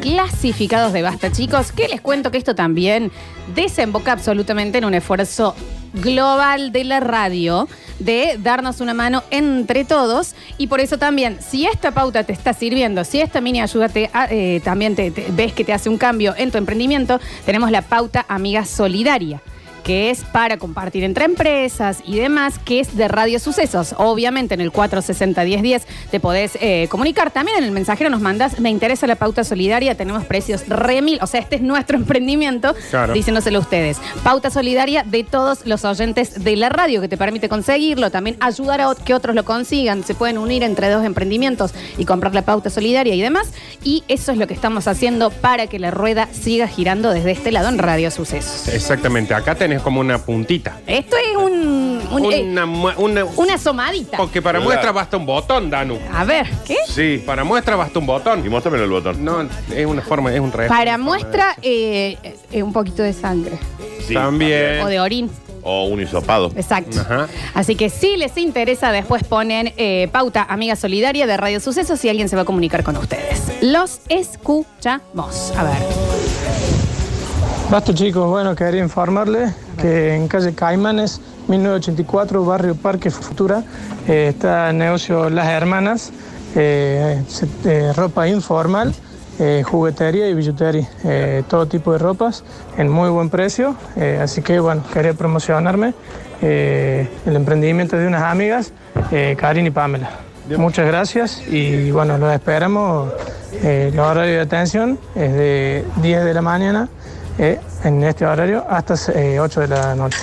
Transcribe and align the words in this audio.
clasificados 0.00 0.92
de 0.92 1.02
Basta, 1.02 1.30
chicos, 1.30 1.72
que 1.72 1.88
les 1.88 2.00
cuento 2.00 2.30
que 2.30 2.38
esto 2.38 2.54
también 2.54 3.10
desemboca 3.54 4.12
absolutamente 4.12 4.78
en 4.78 4.84
un 4.84 4.94
esfuerzo 4.94 5.54
global 5.94 6.72
de 6.72 6.84
la 6.84 7.00
radio 7.00 7.68
de 7.98 8.36
darnos 8.42 8.80
una 8.80 8.94
mano 8.94 9.22
entre 9.30 9.84
todos. 9.84 10.34
Y 10.58 10.68
por 10.68 10.80
eso 10.80 10.98
también, 10.98 11.38
si 11.40 11.66
esta 11.66 11.90
pauta 11.92 12.24
te 12.24 12.32
está 12.32 12.52
sirviendo, 12.54 13.04
si 13.04 13.20
esta 13.20 13.40
mini 13.40 13.60
ayuda 13.60 13.88
te, 13.88 14.08
ah, 14.12 14.26
eh, 14.30 14.60
también 14.64 14.94
te, 14.96 15.10
te- 15.10 15.26
ves 15.30 15.52
que 15.52 15.64
te 15.64 15.72
hace 15.72 15.88
un 15.88 15.98
cambio 15.98 16.34
en 16.36 16.50
tu 16.50 16.58
emprendimiento, 16.58 17.20
tenemos 17.44 17.70
la 17.70 17.82
pauta 17.82 18.24
Amiga 18.28 18.64
Solidaria 18.64 19.42
que 19.82 20.10
es 20.10 20.22
para 20.24 20.56
compartir 20.58 21.04
entre 21.04 21.24
empresas 21.24 21.98
y 22.06 22.18
demás, 22.18 22.58
que 22.58 22.80
es 22.80 22.96
de 22.96 23.08
Radio 23.08 23.38
Sucesos. 23.38 23.94
Obviamente 23.98 24.54
en 24.54 24.60
el 24.60 24.72
460-1010 24.72 25.82
te 26.10 26.20
podés 26.20 26.56
eh, 26.60 26.86
comunicar. 26.90 27.30
También 27.30 27.58
en 27.58 27.64
el 27.64 27.70
mensajero 27.72 28.10
nos 28.10 28.20
mandas, 28.20 28.58
me 28.60 28.70
interesa 28.70 29.06
la 29.06 29.16
pauta 29.16 29.44
solidaria, 29.44 29.94
tenemos 29.94 30.24
precios 30.24 30.66
remil, 30.68 31.18
o 31.22 31.26
sea, 31.26 31.40
este 31.40 31.56
es 31.56 31.62
nuestro 31.62 31.96
emprendimiento, 32.00 32.74
Claro. 32.90 33.12
diciéndoselo 33.12 33.58
a 33.58 33.62
ustedes. 33.62 33.98
Pauta 34.22 34.50
solidaria 34.50 35.02
de 35.04 35.24
todos 35.24 35.66
los 35.66 35.84
oyentes 35.84 36.42
de 36.42 36.56
la 36.56 36.68
radio, 36.68 37.00
que 37.00 37.08
te 37.08 37.16
permite 37.16 37.48
conseguirlo, 37.48 38.10
también 38.10 38.36
ayudar 38.40 38.80
a 38.80 38.94
que 39.04 39.14
otros 39.14 39.34
lo 39.34 39.44
consigan. 39.44 40.04
Se 40.04 40.14
pueden 40.14 40.38
unir 40.38 40.62
entre 40.62 40.88
dos 40.88 41.04
emprendimientos 41.04 41.72
y 41.98 42.04
comprar 42.04 42.34
la 42.34 42.42
pauta 42.42 42.70
solidaria 42.70 43.14
y 43.14 43.20
demás. 43.20 43.48
Y 43.84 44.04
eso 44.08 44.32
es 44.32 44.38
lo 44.38 44.46
que 44.46 44.54
estamos 44.54 44.88
haciendo 44.88 45.30
para 45.30 45.66
que 45.66 45.78
la 45.78 45.90
rueda 45.90 46.28
siga 46.32 46.66
girando 46.68 47.10
desde 47.12 47.30
este 47.32 47.52
lado 47.52 47.68
en 47.68 47.78
Radio 47.78 48.10
Sucesos. 48.10 48.68
Exactamente, 48.68 49.34
acá 49.34 49.54
tenés 49.70 49.82
como 49.84 50.00
una 50.00 50.18
puntita. 50.18 50.78
Esto 50.84 51.16
es 51.16 51.36
un, 51.36 52.00
un- 52.10 52.32
eh, 52.32 52.42
Una, 52.42 52.66
mu- 52.66 52.90
una- 52.96 53.24
una 53.24 53.54
asomadita. 53.54 54.16
porque 54.16 54.42
para 54.42 54.58
Claro. 54.58 54.68
muestra 54.68 54.90
basta 54.92 55.16
un 55.16 55.26
botón, 55.26 55.70
Danu. 55.70 55.96
A 56.12 56.24
ver, 56.24 56.48
¿qué? 56.66 56.76
Sí. 56.88 57.22
Para 57.24 57.44
muestra 57.44 57.76
basta 57.76 57.98
un 58.00 58.04
Y 58.04 58.08
botón. 58.08 58.48
muéstramelo 58.48 58.82
el 58.84 58.90
botón. 58.90 59.24
No, 59.24 59.42
es 59.72 59.86
una 59.86 60.02
forma, 60.02 60.34
es 60.34 60.40
un 60.40 60.50
re. 60.50 60.66
Para 60.66 60.98
muestra 60.98 61.56
eh, 61.62 62.16
eh, 62.50 62.62
un 62.64 62.72
poquito 62.72 63.02
de 63.04 63.12
sangre 63.12 63.58
Sí, 64.08 64.14
También. 64.14 64.80
o 64.82 64.88
de 64.88 64.98
orín. 64.98 65.30
O 65.62 65.84
un 65.84 66.00
hisopado. 66.00 66.50
Exacto. 66.56 66.98
Ajá. 67.00 67.28
Así 67.54 67.76
que 67.76 67.90
si 67.90 68.16
les 68.16 68.36
interesa, 68.38 68.90
después 68.92 69.22
ponen 69.24 69.72
eh, 69.76 70.08
pauta 70.10 70.42
Amiga 70.48 70.74
Solidaria 70.74 71.26
de 71.28 71.36
Radio 71.36 71.60
Sucesos 71.60 72.02
y 72.04 72.08
alguien 72.08 72.28
se 72.28 72.34
va 72.34 72.42
a 72.42 72.44
comunicar 72.46 72.82
con 72.82 72.96
ustedes. 72.96 73.40
Los 73.60 74.00
escuchamos. 74.08 75.52
A 75.56 75.62
ver. 75.64 76.79
Basta 77.70 77.94
chicos, 77.94 78.28
bueno, 78.28 78.56
quería 78.56 78.82
informarles 78.82 79.54
que 79.80 80.16
en 80.16 80.26
calle 80.26 80.52
Caimanes, 80.56 81.20
1984, 81.46 82.44
barrio 82.44 82.74
Parque 82.74 83.12
Futura, 83.12 83.62
eh, 84.08 84.26
está 84.30 84.70
el 84.70 84.78
negocio 84.78 85.30
Las 85.30 85.46
Hermanas, 85.46 86.10
eh, 86.56 87.22
eh, 87.64 87.92
ropa 87.94 88.26
informal, 88.26 88.92
juguetería 89.64 90.28
y 90.28 90.34
billutería, 90.34 90.88
todo 91.48 91.66
tipo 91.66 91.92
de 91.92 91.98
ropas 91.98 92.44
en 92.76 92.90
muy 92.90 93.08
buen 93.08 93.30
precio, 93.30 93.74
así 94.20 94.42
que 94.42 94.60
bueno, 94.60 94.82
quería 94.92 95.14
promocionarme 95.14 95.94
el 96.42 97.08
emprendimiento 97.24 97.96
de 97.96 98.06
unas 98.06 98.24
amigas, 98.24 98.74
Karin 99.38 99.66
y 99.66 99.70
Pamela. 99.70 100.10
Muchas 100.58 100.86
gracias 100.86 101.42
y 101.48 101.90
bueno, 101.92 102.18
los 102.18 102.34
esperamos. 102.34 103.12
Eh, 103.62 103.90
el 103.92 103.98
horario 103.98 104.34
de 104.34 104.40
atención 104.40 104.98
es 105.14 105.32
de 105.32 105.84
10 106.02 106.24
de 106.24 106.34
la 106.34 106.42
mañana 106.42 106.88
eh, 107.40 107.58
en 107.84 108.04
este 108.04 108.26
horario 108.26 108.64
hasta 108.68 108.94
eh, 109.14 109.40
8 109.40 109.60
de 109.62 109.68
la 109.68 109.94
noche. 109.94 110.18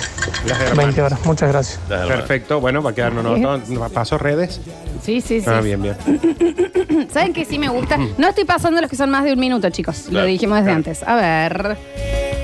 Las 0.46 0.60
hermanas. 0.60 0.76
20 0.76 1.02
horas. 1.02 1.26
Muchas 1.26 1.48
gracias. 1.50 1.80
Perfecto, 1.88 2.60
bueno, 2.60 2.80
va 2.82 2.90
a 2.90 2.94
quedar 2.94 3.12
un 3.12 3.24
botón. 3.24 3.62
¿Paso 3.92 4.18
redes? 4.18 4.60
Sí, 5.02 5.20
sí, 5.20 5.40
sí. 5.40 5.46
Ah, 5.48 5.60
bien, 5.60 5.82
bien. 5.82 5.96
¿Saben 7.12 7.32
qué 7.32 7.44
sí 7.44 7.58
me 7.58 7.68
gusta? 7.68 7.96
No 8.18 8.28
estoy 8.28 8.44
pasando 8.44 8.80
los 8.80 8.88
que 8.88 8.96
son 8.96 9.10
más 9.10 9.24
de 9.24 9.32
un 9.32 9.40
minuto, 9.40 9.68
chicos. 9.70 10.08
Lo 10.10 10.24
dijimos 10.24 10.58
desde 10.58 10.66
claro. 10.66 10.76
antes. 10.76 11.02
A 11.02 11.16
ver. 11.16 11.76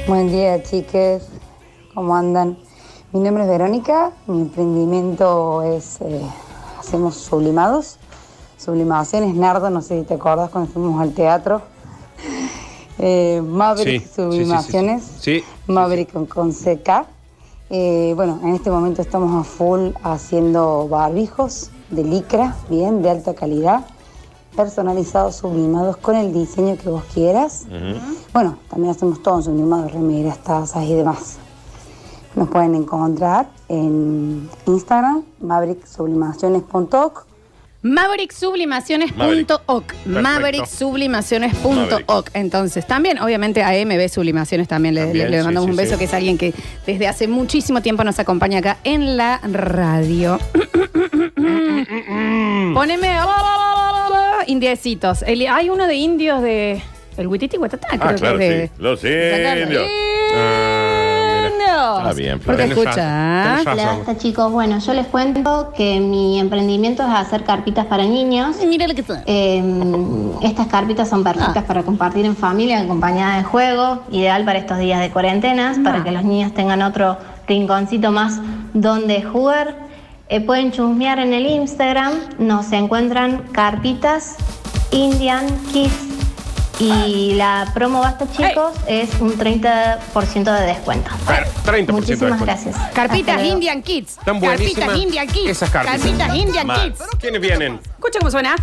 Buen 0.08 0.28
día, 0.30 0.62
chiques. 0.62 1.22
¿Cómo 1.94 2.16
andan? 2.16 2.58
Mi 3.12 3.20
nombre 3.20 3.44
es 3.44 3.48
Verónica. 3.48 4.10
Mi 4.26 4.40
emprendimiento 4.42 5.62
es. 5.62 6.00
eh, 6.00 6.20
hacemos 6.80 7.14
sublimados. 7.16 7.98
Sublimaciones, 8.58 9.34
Nardo. 9.36 9.70
No 9.70 9.82
sé 9.82 10.00
si 10.00 10.04
te 10.06 10.14
acuerdas 10.14 10.50
cuando 10.50 10.72
fuimos 10.72 11.00
al 11.00 11.12
teatro. 11.12 11.62
Eh, 12.98 13.42
Maverick 13.44 14.02
Sí, 14.04 14.10
Sublimaciones. 14.14 15.02
sí, 15.20 15.42
Maverick 15.66 16.12
con, 16.12 16.26
con 16.26 16.52
CK. 16.52 17.06
Eh, 17.70 18.12
bueno, 18.14 18.40
en 18.42 18.54
este 18.54 18.70
momento 18.70 19.02
estamos 19.02 19.34
a 19.34 19.42
full 19.48 19.90
haciendo 20.02 20.86
barbijos 20.88 21.70
de 21.90 22.04
licra, 22.04 22.56
bien, 22.68 23.02
de 23.02 23.10
alta 23.10 23.34
calidad, 23.34 23.84
personalizados, 24.54 25.36
sublimados 25.36 25.96
con 25.96 26.14
el 26.16 26.32
diseño 26.32 26.76
que 26.76 26.88
vos 26.88 27.02
quieras. 27.12 27.64
Bueno, 28.32 28.58
también 28.68 28.90
hacemos 28.92 29.22
todo 29.22 29.38
en 29.38 29.42
sublimado, 29.44 29.88
remeras, 29.88 30.38
tazas 30.38 30.84
y 30.84 30.94
demás. 30.94 31.38
Nos 32.36 32.48
pueden 32.48 32.74
encontrar 32.74 33.48
en 33.68 34.48
Instagram, 34.66 35.22
mavericksublimaciones.org. 35.40 37.24
Mavericksublimaciones.oc. 37.84 39.84
Mavericksublimaciones.oc. 40.06 42.30
Entonces, 42.34 42.86
también, 42.86 43.18
obviamente, 43.20 43.62
a 43.62 43.72
MB 43.84 44.08
Sublimaciones 44.08 44.66
también, 44.68 44.94
le- 44.94 45.02
También, 45.02 45.26
le, 45.26 45.30
le 45.32 45.38
sí, 45.40 45.44
mandamos 45.44 45.66
sí, 45.66 45.70
un 45.70 45.76
beso, 45.76 45.92
sí. 45.92 45.98
que 45.98 46.04
es 46.06 46.14
alguien 46.14 46.38
que 46.38 46.54
desde 46.86 47.06
hace 47.06 47.28
muchísimo 47.28 47.82
tiempo 47.82 48.02
nos 48.02 48.18
acompaña 48.18 48.58
acá 48.60 48.78
en 48.84 49.16
la 49.16 49.38
radio. 49.44 50.38
Poneme 52.74 53.18
indiecitos. 54.46 55.22
El- 55.26 55.46
hay 55.48 55.70
uno 55.70 55.86
de 55.86 55.94
indios 55.94 56.42
de. 56.42 56.82
El 57.16 57.28
Wititi 57.28 57.56
Huatatá, 57.58 57.86
creo 57.90 58.02
Ah, 58.02 58.08
que 58.14 58.20
claro, 58.20 58.40
es 58.40 58.48
de. 58.48 58.66
sí. 58.66 58.72
Los 58.78 59.00
sacarlo. 59.00 59.62
indios. 59.62 59.84
Ah, 60.34 60.73
Está 61.74 62.12
bien, 62.14 62.40
Porque 62.40 62.62
Tenés 62.62 62.78
escucha. 62.78 62.90
razón, 63.44 63.64
tenés 63.64 63.66
Hola, 63.66 63.84
razón. 63.84 64.04
basta 64.06 64.16
chicos. 64.22 64.52
Bueno, 64.52 64.78
yo 64.78 64.94
les 64.94 65.06
cuento 65.06 65.72
que 65.76 66.00
mi 66.00 66.38
emprendimiento 66.38 67.02
es 67.02 67.08
hacer 67.10 67.44
carpitas 67.44 67.86
para 67.86 68.04
niños. 68.04 68.56
Mira 68.66 68.86
lo 68.86 68.94
que 68.94 69.02
son. 69.02 69.18
Eh, 69.26 69.62
estas 70.42 70.66
carpitas 70.68 71.08
son 71.08 71.24
perfectas 71.24 71.56
Ah. 71.64 71.66
para 71.66 71.82
compartir 71.82 72.24
en 72.26 72.36
familia, 72.36 72.80
acompañada 72.80 73.38
de 73.38 73.44
juego, 73.44 74.02
ideal 74.10 74.44
para 74.44 74.58
estos 74.58 74.78
días 74.78 75.00
de 75.00 75.10
cuarentenas, 75.10 75.78
Ah. 75.78 75.82
para 75.84 76.04
que 76.04 76.10
los 76.12 76.24
niños 76.24 76.52
tengan 76.54 76.82
otro 76.82 77.16
rinconcito 77.46 78.10
más 78.12 78.40
donde 78.72 79.22
jugar. 79.22 79.76
Eh, 80.28 80.40
pueden 80.40 80.72
chusmear 80.72 81.18
en 81.18 81.34
el 81.34 81.44
Instagram, 81.46 82.12
nos 82.38 82.72
encuentran 82.72 83.42
carpitas 83.52 84.36
Indian 84.90 85.44
Kids 85.72 86.13
y 86.78 87.34
la 87.34 87.70
promo 87.74 88.00
Basta 88.00 88.26
chicos 88.30 88.72
es 88.86 89.08
un 89.20 89.36
30% 89.38 90.58
de 90.58 90.66
descuento. 90.66 91.10
Claro, 91.26 91.46
30% 91.64 91.86
de 91.86 91.92
Muchísimas 91.92 92.08
descuento. 92.20 92.44
gracias. 92.44 92.74
Hasta 92.76 92.90
Carpitas 92.90 93.36
luego. 93.36 93.52
Indian 93.54 93.82
Kids. 93.82 94.10
Están 94.18 94.40
buenísimas 94.40 94.74
Carpitas 94.74 95.02
Indian 95.02 95.26
Kids. 95.28 95.48
esas 95.50 95.70
carpitas. 95.70 96.00
Carpitas 96.00 96.34
Indian 96.36 96.66
Mal. 96.66 96.92
Kids. 96.94 97.02
¿Quiénes 97.20 97.40
vienen? 97.40 97.80
Escucha 97.94 98.18
cómo 98.18 98.30
suena. 98.30 98.56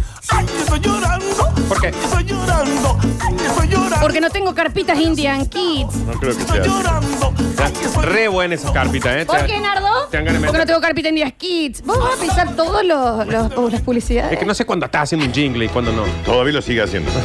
¿Por 1.67 1.81
qué? 1.81 1.93
Porque 4.01 4.19
no 4.21 4.29
tengo 4.29 4.53
carpitas 4.53 4.99
Indian 4.99 5.45
Kids. 5.47 5.95
No 5.95 6.13
creo 6.13 6.35
que 6.37 6.43
sea. 6.43 6.63
Re 8.01 8.27
buena 8.27 8.55
esa 8.55 8.73
carpita, 8.73 9.17
¿eh? 9.19 9.25
¿Por 9.25 9.37
Te- 9.37 9.45
qué, 9.45 9.59
Nardo? 9.59 10.07
te 10.09 10.17
dan 10.17 10.25
ganas 10.25 10.41
de 10.41 10.47
Porque 10.47 10.57
no 10.57 10.63
meter. 10.63 10.65
tengo 10.67 10.81
carpita 10.81 11.09
Indian 11.09 11.31
Kids. 11.31 11.83
Vos 11.83 11.97
vas 11.99 12.17
a 12.17 12.21
pisar 12.21 12.55
todos 12.55 12.83
los, 12.83 13.27
los- 13.27 13.71
las 13.71 13.81
publicidades. 13.81 14.33
Es 14.33 14.39
que 14.39 14.45
no 14.45 14.53
sé 14.53 14.65
cuándo 14.65 14.85
estás 14.87 15.03
haciendo 15.03 15.25
un 15.27 15.33
jingle 15.33 15.65
y 15.65 15.69
cuándo 15.69 15.91
no. 15.91 16.03
Todavía 16.25 16.53
lo 16.53 16.61
sigue 16.61 16.81
haciendo. 16.81 17.11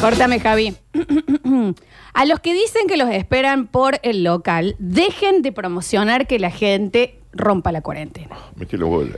Córtame, 0.00 0.38
Javi. 0.38 0.76
A 2.14 2.24
los 2.24 2.38
que 2.38 2.54
dicen 2.54 2.86
que 2.86 2.96
los 2.96 3.10
esperan 3.10 3.66
por 3.66 3.98
el 4.02 4.22
local, 4.22 4.76
dejen 4.78 5.42
de 5.42 5.50
promocionar 5.50 6.28
que 6.28 6.38
la 6.38 6.50
gente 6.50 7.18
rompa 7.32 7.72
la 7.72 7.80
cuarentena. 7.80 8.36
Metí 8.54 8.76
los 8.76 8.88
huevos. 8.88 9.16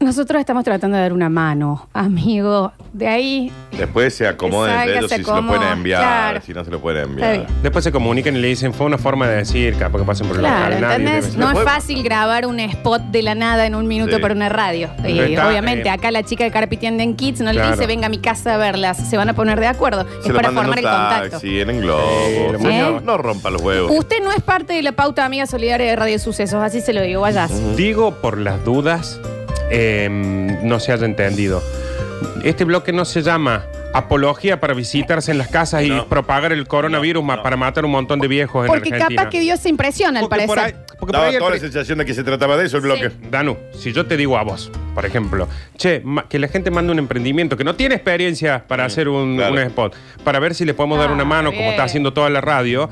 Nosotros 0.00 0.38
estamos 0.38 0.62
tratando 0.62 0.96
de 0.96 1.02
dar 1.02 1.12
una 1.12 1.28
mano, 1.28 1.88
amigo. 1.92 2.72
De 2.92 3.08
ahí. 3.08 3.52
Después 3.76 4.14
se 4.14 4.28
acomoden 4.28 4.74
salga, 4.74 4.92
ellos 4.98 5.10
se 5.10 5.18
si 5.18 5.24
se 5.24 5.30
lo 5.32 5.46
pueden 5.46 5.62
enviar, 5.72 6.00
claro. 6.02 6.40
si 6.46 6.54
no 6.54 6.64
se 6.64 6.70
lo 6.70 6.80
pueden 6.80 7.04
enviar. 7.10 7.46
Después 7.62 7.82
se 7.84 7.90
comunican 7.90 8.36
y 8.36 8.38
le 8.38 8.46
dicen, 8.48 8.72
fue 8.72 8.86
una 8.86 8.96
forma 8.96 9.26
de 9.26 9.36
decir, 9.38 9.74
capaz 9.76 9.98
que 9.98 10.04
pasen 10.04 10.28
por 10.28 10.36
el 10.36 10.42
Claro, 10.42 10.66
local. 10.76 10.80
Nadie 10.80 10.94
¿entendés? 10.96 11.32
debe- 11.36 11.38
No 11.44 11.50
es 11.50 11.64
fácil 11.64 12.02
grabar 12.04 12.46
un 12.46 12.60
spot 12.60 13.02
de 13.10 13.22
la 13.22 13.34
nada 13.34 13.66
en 13.66 13.74
un 13.74 13.88
minuto 13.88 14.16
Sí. 14.16 14.22
para 14.22 14.34
una 14.34 14.48
radio. 14.48 14.88
Pero 15.02 15.08
Y 15.08 15.18
está, 15.32 15.48
obviamente, 15.48 15.88
eh, 15.88 15.90
acá 15.92 16.12
la 16.12 16.22
chica 16.22 16.44
de 16.44 16.52
Carpitienden 16.52 17.16
Kids 17.16 17.40
no 17.40 17.52
le 17.52 17.58
Claro. 17.58 17.72
dice 17.76 17.86
venga 17.88 18.06
a 18.06 18.10
mi 18.10 18.18
casa 18.18 18.54
a 18.54 18.56
verlas. 18.56 18.96
Se 19.10 19.16
van 19.16 19.28
a 19.28 19.32
poner 19.34 19.58
de 19.58 19.66
acuerdo. 19.66 20.04
Se 20.04 20.18
es 20.20 20.28
lo 20.28 20.34
para 20.34 20.52
mandan 20.52 20.64
formar 20.64 20.78
en 20.78 20.84
el 20.84 20.90
un 20.90 21.00
contacto. 21.00 21.30
taxi, 21.30 21.60
en 21.60 21.70
el 21.70 21.80
globo. 21.82 22.08
Sí, 22.24 22.52
lo 22.52 22.58
Sí, 22.60 22.66
¿Eh? 22.68 22.80
no, 22.82 23.00
no 23.00 23.18
rompa 23.18 23.50
los 23.50 23.60
huevos. 23.62 23.90
Usted 23.92 24.22
no 24.22 24.30
es 24.30 24.42
parte 24.42 24.74
de 24.74 24.82
la 24.82 24.92
pauta 24.92 25.24
amiga 25.24 25.46
solidaria 25.46 25.86
de 25.90 25.96
Radio 25.96 26.18
Sucesos, 26.20 26.62
así 26.62 26.80
se 26.80 26.92
lo 26.92 27.02
digo, 27.02 27.20
vayas. 27.20 27.50
Digo 27.76 28.12
por 28.12 28.38
las 28.38 28.64
dudas, 28.64 29.20
eh, 29.70 30.08
no 30.62 30.80
se 30.80 30.92
haya 30.92 31.06
entendido. 31.06 31.62
Este 32.44 32.64
bloque 32.64 32.92
no 32.92 33.04
se 33.04 33.22
llama 33.22 33.64
apología 33.94 34.60
para 34.60 34.74
visitarse 34.74 35.30
en 35.32 35.38
las 35.38 35.48
casas 35.48 35.82
y 35.82 35.88
No. 35.88 36.06
propagar 36.08 36.52
el 36.52 36.66
coronavirus 36.68 37.24
ma- 37.24 37.42
para 37.42 37.56
matar 37.56 37.84
un 37.86 37.90
montón 37.90 38.20
de 38.20 38.28
viejos 38.28 38.66
en 38.66 38.68
Porque 38.68 38.90
Argentina. 38.92 39.20
capaz 39.22 39.30
que 39.30 39.40
dio 39.40 39.54
esa 39.54 39.68
impresión, 39.68 40.16
al 40.16 40.28
Porque 40.28 40.46
por 40.46 40.56
parecer. 40.56 40.76
ahí- 40.76 40.84
porque 40.98 40.98
por 40.98 41.12
Daba 41.12 41.26
ahí 41.28 41.32
el 41.34 41.38
toda 41.38 41.50
la 41.52 41.56
pre- 41.56 41.60
sensación 41.68 41.98
de 41.98 42.04
que 42.04 42.12
se 42.14 42.22
trataba 42.22 42.56
de 42.58 42.66
eso 42.66 42.76
el 42.76 42.82
bloque. 42.82 43.10
Danu, 43.30 43.56
si 43.72 43.92
yo 43.92 44.04
te 44.06 44.16
digo 44.16 44.36
a 44.36 44.42
vos, 44.42 44.70
por 44.94 45.06
ejemplo, 45.06 45.48
che, 45.76 46.02
ma- 46.04 46.28
que 46.28 46.38
la 46.38 46.48
gente 46.48 46.70
mande 46.70 46.92
un 46.92 46.98
emprendimiento 46.98 47.56
que 47.56 47.64
no 47.64 47.76
tiene 47.76 47.94
experiencia 47.94 48.64
para 48.68 48.84
hacer 48.84 49.08
un, 49.08 49.36
claro. 49.36 49.52
un 49.54 49.58
spot, 49.60 49.94
para 50.22 50.38
ver 50.38 50.54
si 50.54 50.64
le 50.66 50.74
podemos 50.74 50.98
dar 50.98 51.08
Ah, 51.10 51.14
una 51.14 51.24
mano, 51.24 51.50
bien. 51.50 51.62
como 51.62 51.70
está 51.70 51.84
haciendo 51.84 52.12
toda 52.12 52.28
la 52.30 52.40
radio, 52.42 52.90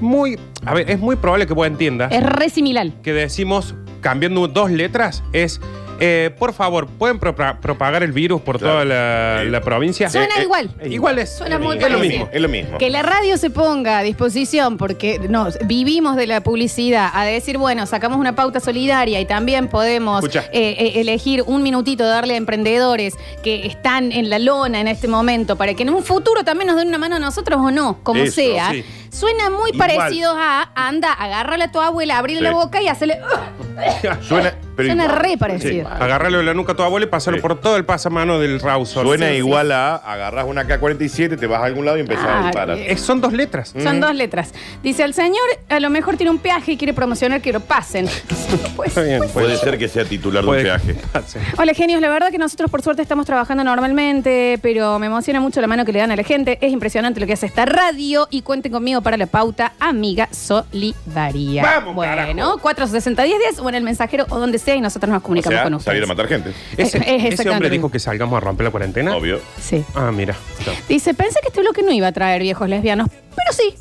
muy, 0.00 0.38
a 0.64 0.74
ver, 0.74 0.88
es 0.90 0.98
muy 1.00 1.16
probable 1.16 1.46
que 1.46 1.54
vos 1.54 1.66
entiendas 1.66 2.12
Es 2.12 2.22
re 2.22 2.48
similar. 2.48 2.88
que 3.02 3.12
decimos, 3.12 3.74
cambiando 4.06 4.46
dos 4.46 4.70
letras, 4.70 5.24
es, 5.32 5.60
eh, 5.98 6.30
por 6.38 6.52
favor, 6.52 6.86
¿pueden 6.86 7.18
propa- 7.18 7.58
propagar 7.58 8.04
el 8.04 8.12
virus 8.12 8.40
por 8.40 8.58
Claro. 8.58 8.74
toda 8.74 8.84
la, 8.84 9.40
Sí. 9.42 9.50
la 9.50 9.60
provincia? 9.62 10.08
Suena 10.10 10.36
eh, 10.38 10.42
igual. 10.44 10.70
Igual 10.88 11.18
es. 11.18 11.36
Suena 11.36 11.58
muy 11.58 11.76
Es 11.78 11.90
lo 11.90 11.98
mismo, 11.98 12.28
es 12.30 12.40
lo 12.40 12.48
mismo. 12.48 12.78
Que 12.78 12.88
la 12.88 13.02
radio 13.02 13.36
se 13.36 13.50
ponga 13.50 13.98
a 13.98 14.02
disposición, 14.04 14.76
porque 14.76 15.18
nos 15.28 15.58
vivimos 15.66 16.14
de 16.14 16.28
la 16.28 16.40
publicidad, 16.40 17.10
a 17.12 17.24
decir, 17.24 17.58
bueno, 17.58 17.84
sacamos 17.86 18.18
una 18.18 18.36
pauta 18.36 18.60
solidaria 18.60 19.18
y 19.20 19.24
también 19.24 19.66
podemos 19.66 20.24
eh, 20.36 20.40
eh, 20.52 20.92
elegir 21.00 21.42
un 21.44 21.64
minutito, 21.64 22.04
darle 22.06 22.34
a 22.34 22.36
emprendedores 22.36 23.14
que 23.42 23.66
están 23.66 24.12
en 24.12 24.30
la 24.30 24.38
lona 24.38 24.80
en 24.80 24.86
este 24.86 25.08
momento, 25.08 25.56
para 25.56 25.74
que 25.74 25.82
en 25.82 25.90
un 25.90 26.04
futuro 26.04 26.44
también 26.44 26.68
nos 26.68 26.76
den 26.76 26.86
una 26.88 26.98
mano 26.98 27.16
a 27.16 27.18
nosotros 27.18 27.58
o 27.60 27.72
no, 27.72 27.98
como 28.04 28.22
Eso, 28.22 28.34
sea. 28.36 28.70
sí. 28.70 28.84
Suena 29.18 29.48
muy 29.50 29.70
Igual. 29.70 29.88
parecido 29.96 30.32
a, 30.36 30.70
anda, 30.74 31.12
agárrale 31.12 31.64
a 31.64 31.72
tu 31.72 31.80
abuela, 31.80 32.18
abrirle 32.18 32.40
Sí. 32.40 32.44
la 32.44 32.52
boca 32.52 32.82
y 32.82 32.88
hacerle... 32.88 33.18
Suena, 34.22 34.54
pero 34.74 34.88
Suena 34.88 35.04
igual. 35.04 35.18
re 35.20 35.36
parecido. 35.38 35.88
Sí. 35.88 35.94
Agarrarle 36.00 36.42
la 36.42 36.54
nuca 36.54 36.72
a 36.72 36.76
tu 36.76 36.82
abuelo 36.82 37.06
y 37.06 37.08
pasarlo 37.10 37.38
Sí. 37.38 37.42
por 37.42 37.60
todo 37.60 37.76
el 37.76 37.84
pasamano 37.84 38.38
del 38.38 38.60
rouser. 38.60 39.04
Suena 39.06 39.26
Sí, 39.26 39.32
sí. 39.32 39.38
igual 39.38 39.72
a 39.72 39.96
agarras 39.96 40.46
una 40.46 40.66
K-47, 40.66 41.38
te 41.38 41.46
vas 41.46 41.60
a 41.62 41.64
algún 41.66 41.84
lado 41.84 41.96
y 41.96 42.00
empezás 42.00 42.24
Ah, 42.26 42.40
a 42.40 42.42
disparar. 42.44 42.76
bien. 42.76 42.90
Eh, 42.90 42.96
son 42.98 43.20
dos 43.20 43.32
letras. 43.32 43.74
Son 43.82 44.00
dos 44.00 44.14
letras. 44.14 44.52
Dice, 44.82 45.02
el 45.04 45.14
señor 45.14 45.42
a 45.68 45.80
lo 45.80 45.88
mejor 45.90 46.16
tiene 46.16 46.30
un 46.30 46.38
peaje 46.38 46.72
y 46.72 46.76
quiere 46.76 46.92
promocionar 46.92 47.40
que 47.40 47.52
lo 47.52 47.60
pasen. 47.60 48.06
Pues, 48.76 48.88
Está 48.90 49.02
bien. 49.02 49.22
Puede 49.32 49.56
ser 49.56 49.78
que 49.78 49.88
sea 49.88 50.04
titular 50.04 50.42
de 50.42 50.48
un 50.48 50.54
Puede- 50.54 50.64
peaje. 50.64 50.94
pase. 51.12 51.40
Hola 51.58 51.72
genios, 51.74 52.00
la 52.02 52.08
verdad 52.10 52.30
que 52.30 52.38
nosotros 52.38 52.70
por 52.70 52.82
suerte 52.82 53.00
estamos 53.02 53.24
trabajando 53.26 53.64
normalmente, 53.64 54.58
pero 54.62 54.98
me 54.98 55.06
emociona 55.06 55.40
mucho 55.40 55.60
la 55.62 55.66
mano 55.66 55.84
que 55.86 55.92
le 55.92 55.98
dan 56.00 56.10
a 56.12 56.16
la 56.16 56.22
gente. 56.22 56.58
Es 56.60 56.72
impresionante 56.72 57.18
lo 57.20 57.26
que 57.26 57.32
hace 57.32 57.46
esta 57.46 57.64
radio 57.64 58.28
y 58.30 58.42
cuenten 58.42 58.70
conmigo 58.72 59.00
para 59.06 59.16
la 59.16 59.26
pauta 59.26 59.72
Amiga 59.78 60.28
Solidaria. 60.32 61.62
Vamos, 61.62 61.94
Bueno, 61.94 62.16
carajo. 62.16 62.58
460 62.58 63.22
10 63.22 63.38
10 63.38 63.58
o 63.60 63.68
en 63.68 63.76
el 63.76 63.84
mensajero 63.84 64.26
o 64.30 64.40
donde 64.40 64.58
sea 64.58 64.74
y 64.74 64.80
nosotros 64.80 65.08
nos 65.08 65.20
O 65.20 65.22
comunicamos 65.22 65.54
sea, 65.54 65.62
con 65.62 65.74
ustedes. 65.74 65.92
salir 65.92 66.02
a 66.02 66.06
matar 66.08 66.26
gente. 66.26 66.50
Es- 66.76 66.88
Ese, 66.88 66.98
es 66.98 67.04
ese 67.04 67.14
exactamente 67.28 67.50
hombre 67.54 67.70
dijo 67.70 67.88
que 67.88 68.00
salgamos 68.00 68.36
a 68.36 68.40
romper 68.40 68.64
la 68.64 68.70
cuarentena. 68.72 69.14
Obvio. 69.16 69.38
Sí. 69.62 69.84
Ah, 69.94 70.10
mira. 70.12 70.34
Dice, 70.88 71.14
pensé 71.14 71.38
que 71.40 71.46
este 71.50 71.60
bloque 71.60 71.82
no 71.84 71.92
iba 71.92 72.08
a 72.08 72.12
traer 72.12 72.42
viejos 72.42 72.68
lesbianos, 72.68 73.08
pero 73.08 73.52
sí. 73.52 73.76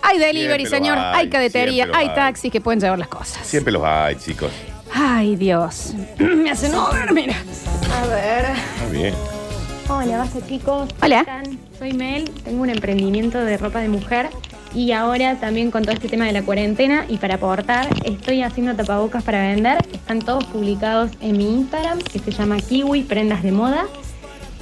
Hay 0.00 0.16
delivery, 0.18 0.64
Siempre 0.64 0.78
señor, 0.78 0.96
hay, 0.98 1.14
hay 1.24 1.28
cadetería, 1.28 1.86
hay 1.92 2.08
hay. 2.08 2.14
taxis 2.14 2.50
que 2.50 2.62
pueden 2.62 2.80
llevar 2.80 2.98
las 2.98 3.08
cosas. 3.08 3.46
Siempre 3.46 3.74
los 3.74 3.82
hay, 3.84 4.16
chicos. 4.16 4.50
Ay, 4.94 5.36
Dios. 5.36 5.92
Me 6.18 6.50
hacen 6.50 6.74
over, 6.74 7.12
mira. 7.12 7.34
A 8.02 8.06
ver. 8.06 8.46
Muy 8.88 8.96
bien. 8.96 9.14
Hola, 9.90 10.18
basta 10.18 10.38
chicos. 10.46 10.88
Hola. 11.02 11.24
¿Cómo 11.26 11.38
están? 11.40 11.58
Soy 11.78 11.92
Mel, 11.92 12.30
tengo 12.44 12.62
un 12.62 12.70
emprendimiento 12.70 13.38
de 13.44 13.56
ropa 13.56 13.80
de 13.80 13.88
mujer 13.88 14.28
y 14.74 14.92
ahora 14.92 15.36
también 15.36 15.70
con 15.70 15.82
todo 15.82 15.92
este 15.92 16.08
tema 16.08 16.26
de 16.26 16.32
la 16.32 16.42
cuarentena 16.42 17.04
y 17.08 17.16
para 17.16 17.36
aportar 17.36 17.88
estoy 18.04 18.42
haciendo 18.42 18.74
tapabocas 18.74 19.22
para 19.22 19.40
vender. 19.42 19.78
Están 19.92 20.20
todos 20.20 20.44
publicados 20.44 21.10
en 21.20 21.36
mi 21.36 21.44
Instagram 21.44 21.98
que 22.00 22.18
se 22.18 22.30
llama 22.30 22.58
Kiwi 22.58 23.02
Prendas 23.02 23.42
de 23.42 23.52
Moda. 23.52 23.86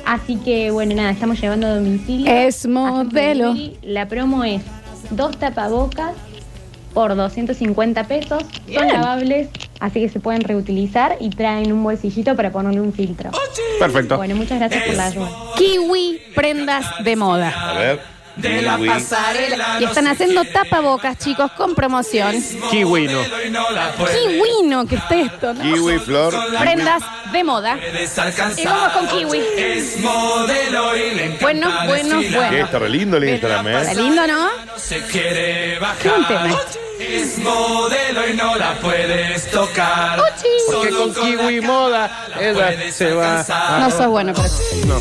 Así 0.07 0.37
que 0.37 0.71
bueno, 0.71 0.95
nada, 0.95 1.11
estamos 1.11 1.41
llevando 1.41 1.67
a 1.67 1.75
domicilio. 1.75 2.33
Es 2.33 2.67
modelo. 2.67 3.53
delivery. 3.53 3.79
La 3.83 4.09
promo 4.09 4.45
es 4.45 4.63
dos 5.11 5.37
tapabocas 5.37 6.15
por 6.95 7.15
250 7.15 8.05
pesos. 8.05 8.43
Bien. 8.67 8.81
Son 8.81 8.89
lavables, 8.89 9.49
así 9.81 10.01
que 10.01 10.09
se 10.09 10.21
pueden 10.21 10.41
reutilizar 10.43 11.17
y 11.21 11.31
traen 11.31 11.73
un 11.73 11.83
bolsillito 11.85 12.35
para 12.35 12.51
ponerle 12.51 12.81
un 12.81 12.93
filtro. 12.93 13.31
Perfecto. 13.79 14.17
Bueno, 14.17 14.35
muchas 14.35 14.59
gracias 14.59 14.85
por 14.85 14.95
la 14.95 15.07
ayuda. 15.07 15.31
Kiwi 15.57 16.21
prendas 16.35 16.87
de 17.05 17.17
moda. 17.17 17.71
A 17.71 17.79
ver. 17.79 18.18
Kiwi. 18.41 18.91
Y 19.81 19.85
están 19.85 20.07
haciendo 20.07 20.45
tapabocas, 20.45 21.19
chicos, 21.19 21.51
con 21.53 21.75
promoción. 21.75 22.35
Kiwi 22.71 23.09
no. 23.09 23.21
Kiwino, 24.13 24.87
que 24.87 24.97
está 24.97 25.17
esto, 25.17 25.55
¿no? 25.55 25.63
Kiwi, 25.63 25.99
flor. 25.99 26.35
Prendas 26.59 27.03
de 27.33 27.45
moda. 27.45 27.79
Y 28.57 28.65
vamos 28.65 28.93
con 28.93 29.09
kiwi. 29.09 29.43
Bueno, 31.41 31.71
bueno, 31.87 32.21
Sí, 32.21 32.29
bueno. 32.35 32.57
está 32.57 32.79
re 32.79 32.89
lindo 32.89 33.17
el 33.17 33.29
Instagram, 33.29 33.69
Está 33.69 33.93
¿eh? 33.93 33.95
lindo, 33.97 34.27
¿no? 34.27 34.49
Se 34.77 35.01
quiere 35.03 35.79
Qué 36.03 36.09
buen 36.09 36.27
tema. 36.27 36.57
Es 36.99 37.39
modelo 37.39 38.29
y 38.29 38.37
no 38.37 38.57
la 38.57 38.75
puedes 38.81 39.51
tocar. 39.51 40.21
Porque 40.73 40.91
con 40.91 41.15
Kiwi 41.15 41.61
Moda 41.61 42.27
ella 42.41 42.75
se 42.93 43.13
va. 43.13 43.45
No 43.81 43.91
sos 43.91 44.07
bueno 44.09 44.33
para 44.35 44.47
eso. 44.47 44.63
No. 44.87 44.97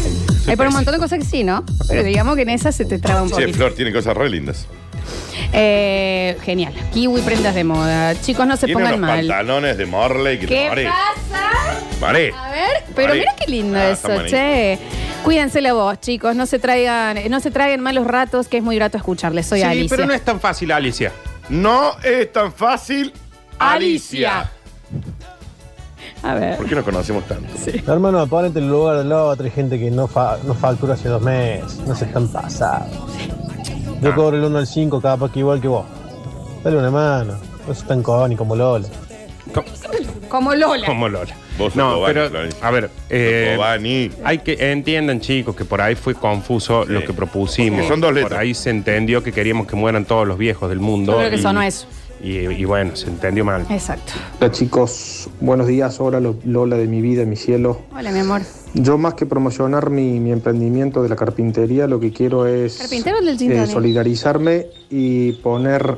Hay 0.47 0.55
por 0.55 0.67
un 0.67 0.73
montón 0.73 0.93
de 0.93 0.99
cosas 0.99 1.19
que 1.19 1.25
sí, 1.25 1.43
¿no? 1.43 1.63
Pero 1.87 2.03
digamos 2.03 2.35
que 2.35 2.43
en 2.43 2.49
esa 2.49 2.71
se 2.71 2.85
te 2.85 2.99
traba 2.99 3.21
un 3.23 3.29
Che, 3.29 3.35
poquito. 3.35 3.53
Flor 3.57 3.73
tiene 3.73 3.91
cosas 3.91 4.15
re 4.15 4.29
lindas. 4.29 4.67
Eh, 5.53 6.37
genial. 6.43 6.73
Kiwi 6.93 7.21
prendas 7.21 7.55
de 7.55 7.63
moda. 7.63 8.19
Chicos, 8.21 8.45
no 8.45 8.57
se 8.57 8.67
Tiene 8.67 8.81
pongan 8.81 8.95
unos 8.99 9.09
mal. 9.09 9.17
pantalones 9.27 9.77
de 9.77 9.85
Morley 9.85 10.39
que 10.39 10.45
¿Qué 10.47 10.55
te 10.55 10.69
marean. 10.69 10.93
pasa? 10.93 11.79
Marean. 11.99 12.35
A 12.35 12.51
ver, 12.51 12.83
pero 12.95 13.13
mira 13.15 13.33
qué 13.39 13.49
lindo 13.51 13.77
Ah, 13.77 13.89
eso, 13.89 14.11
está 14.11 14.25
che. 14.27 14.79
Cuídense 15.23 15.61
la 15.61 15.73
voz, 15.73 15.99
chicos. 15.99 16.35
No 16.35 16.45
se 16.45 16.59
traigan, 16.59 17.17
no 17.29 17.39
se 17.39 17.49
traigan 17.51 17.81
malos 17.81 18.05
ratos, 18.07 18.47
que 18.47 18.57
es 18.57 18.63
muy 18.63 18.75
grato 18.75 18.97
escucharles. 18.97 19.47
Soy 19.47 19.59
Sí, 19.61 19.65
Alicia. 19.65 19.89
pero 19.89 20.07
no 20.07 20.13
es 20.13 20.23
tan 20.23 20.39
fácil, 20.39 20.71
Alicia. 20.71 21.11
No 21.49 21.97
es 22.03 22.31
tan 22.31 22.51
fácil, 22.53 23.13
Alicia. 23.59 24.39
Alicia. 24.39 24.51
A 26.23 26.33
ver. 26.35 26.57
¿Por 26.57 26.67
qué 26.67 26.75
nos 26.75 26.83
conocemos 26.83 27.23
tanto? 27.25 27.47
Hermano, 27.91 28.25
ponete 28.27 28.59
en 28.59 28.65
el 28.65 28.71
lugar 28.71 28.97
del 28.97 29.11
otro. 29.11 29.45
Hay 29.45 29.51
gente 29.51 29.79
que 29.79 29.89
no, 29.91 30.07
fa- 30.07 30.37
no 30.43 30.53
factura 30.53 30.95
hace 30.95 31.09
dos 31.09 31.21
meses. 31.21 31.79
No 31.87 31.95
se 31.95 32.05
están 32.05 32.27
pasados. 32.27 32.89
Yo 34.01 34.13
cobro 34.15 34.37
el 34.37 34.43
1 34.43 34.57
al 34.57 34.67
5, 34.67 35.01
capaz 35.01 35.31
que 35.31 35.39
igual 35.39 35.61
que 35.61 35.67
vos. 35.67 35.85
Dale 36.63 36.77
una 36.77 36.91
mano. 36.91 37.33
No 37.65 37.73
es 37.73 37.83
tan 37.83 38.01
coni 38.03 38.35
como 38.35 38.55
Lola. 38.55 38.87
Co- 39.53 39.63
Como 40.29 40.53
Lola. 40.55 40.85
Como 40.85 41.07
Lola. 41.09 41.35
Vos 41.57 41.73
sos 41.73 41.75
No, 41.75 41.93
Cobani, 41.95 42.13
pero, 42.13 42.29
Florencia. 42.29 42.67
a 42.67 42.71
ver, 42.71 42.89
eh, 43.09 44.09
hay 44.23 44.37
que 44.39 44.71
entiendan, 44.71 45.19
chicos, 45.21 45.55
que 45.55 45.65
por 45.65 45.81
ahí 45.81 45.95
fue 45.95 46.13
confuso 46.15 46.85
Sí. 46.85 46.91
lo 46.93 47.03
que 47.03 47.13
propusimos. 47.13 47.79
Porque 47.79 47.87
son 47.87 48.01
dos 48.01 48.13
letras. 48.13 48.31
Por 48.33 48.39
ahí 48.41 48.53
se 48.53 48.69
entendió 48.69 49.23
que 49.23 49.31
queríamos 49.31 49.67
que 49.67 49.75
mueran 49.75 50.05
todos 50.05 50.27
los 50.27 50.37
viejos 50.37 50.69
del 50.69 50.79
mundo. 50.79 51.13
Yo 51.13 51.17
creo 51.19 51.29
que 51.31 51.37
y- 51.37 51.41
sonó 51.41 51.61
eso. 51.61 51.87
Y, 52.21 52.37
y 52.37 52.65
bueno, 52.65 52.95
se 52.95 53.07
entendió 53.07 53.45
mal. 53.45 53.65
Exacto. 53.69 54.13
Hola 54.39 54.51
chicos, 54.51 55.29
buenos 55.39 55.67
días, 55.67 55.99
hola 55.99 56.19
Lo- 56.19 56.35
Lola 56.45 56.75
de 56.75 56.87
mi 56.87 56.99
vida, 56.99 57.25
mi 57.25 57.35
cielo. 57.35 57.81
Hola, 57.95 58.11
mi 58.11 58.19
amor. 58.19 58.41
Yo 58.73 58.97
más 58.97 59.13
que 59.13 59.27
promocionar 59.27 59.91
mi, 59.91 60.19
mi 60.19 60.31
emprendimiento 60.31 61.03
de 61.03 61.09
la 61.09 61.15
carpintería, 61.15 61.85
lo 61.87 61.99
que 61.99 62.11
quiero 62.11 62.47
es 62.47 62.77
¿Carpintero 62.77 63.21
del 63.21 63.37
gin 63.37 63.51
eh, 63.51 63.55
tonic? 63.57 63.71
solidarizarme 63.71 64.65
y 64.89 65.33
poner, 65.33 65.97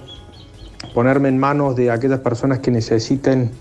ponerme 0.99 1.29
en 1.29 1.37
manos 1.37 1.77
de 1.77 1.91
aquellas 1.91 2.19
personas 2.19 2.59
que 2.59 2.71
necesiten 2.71 3.51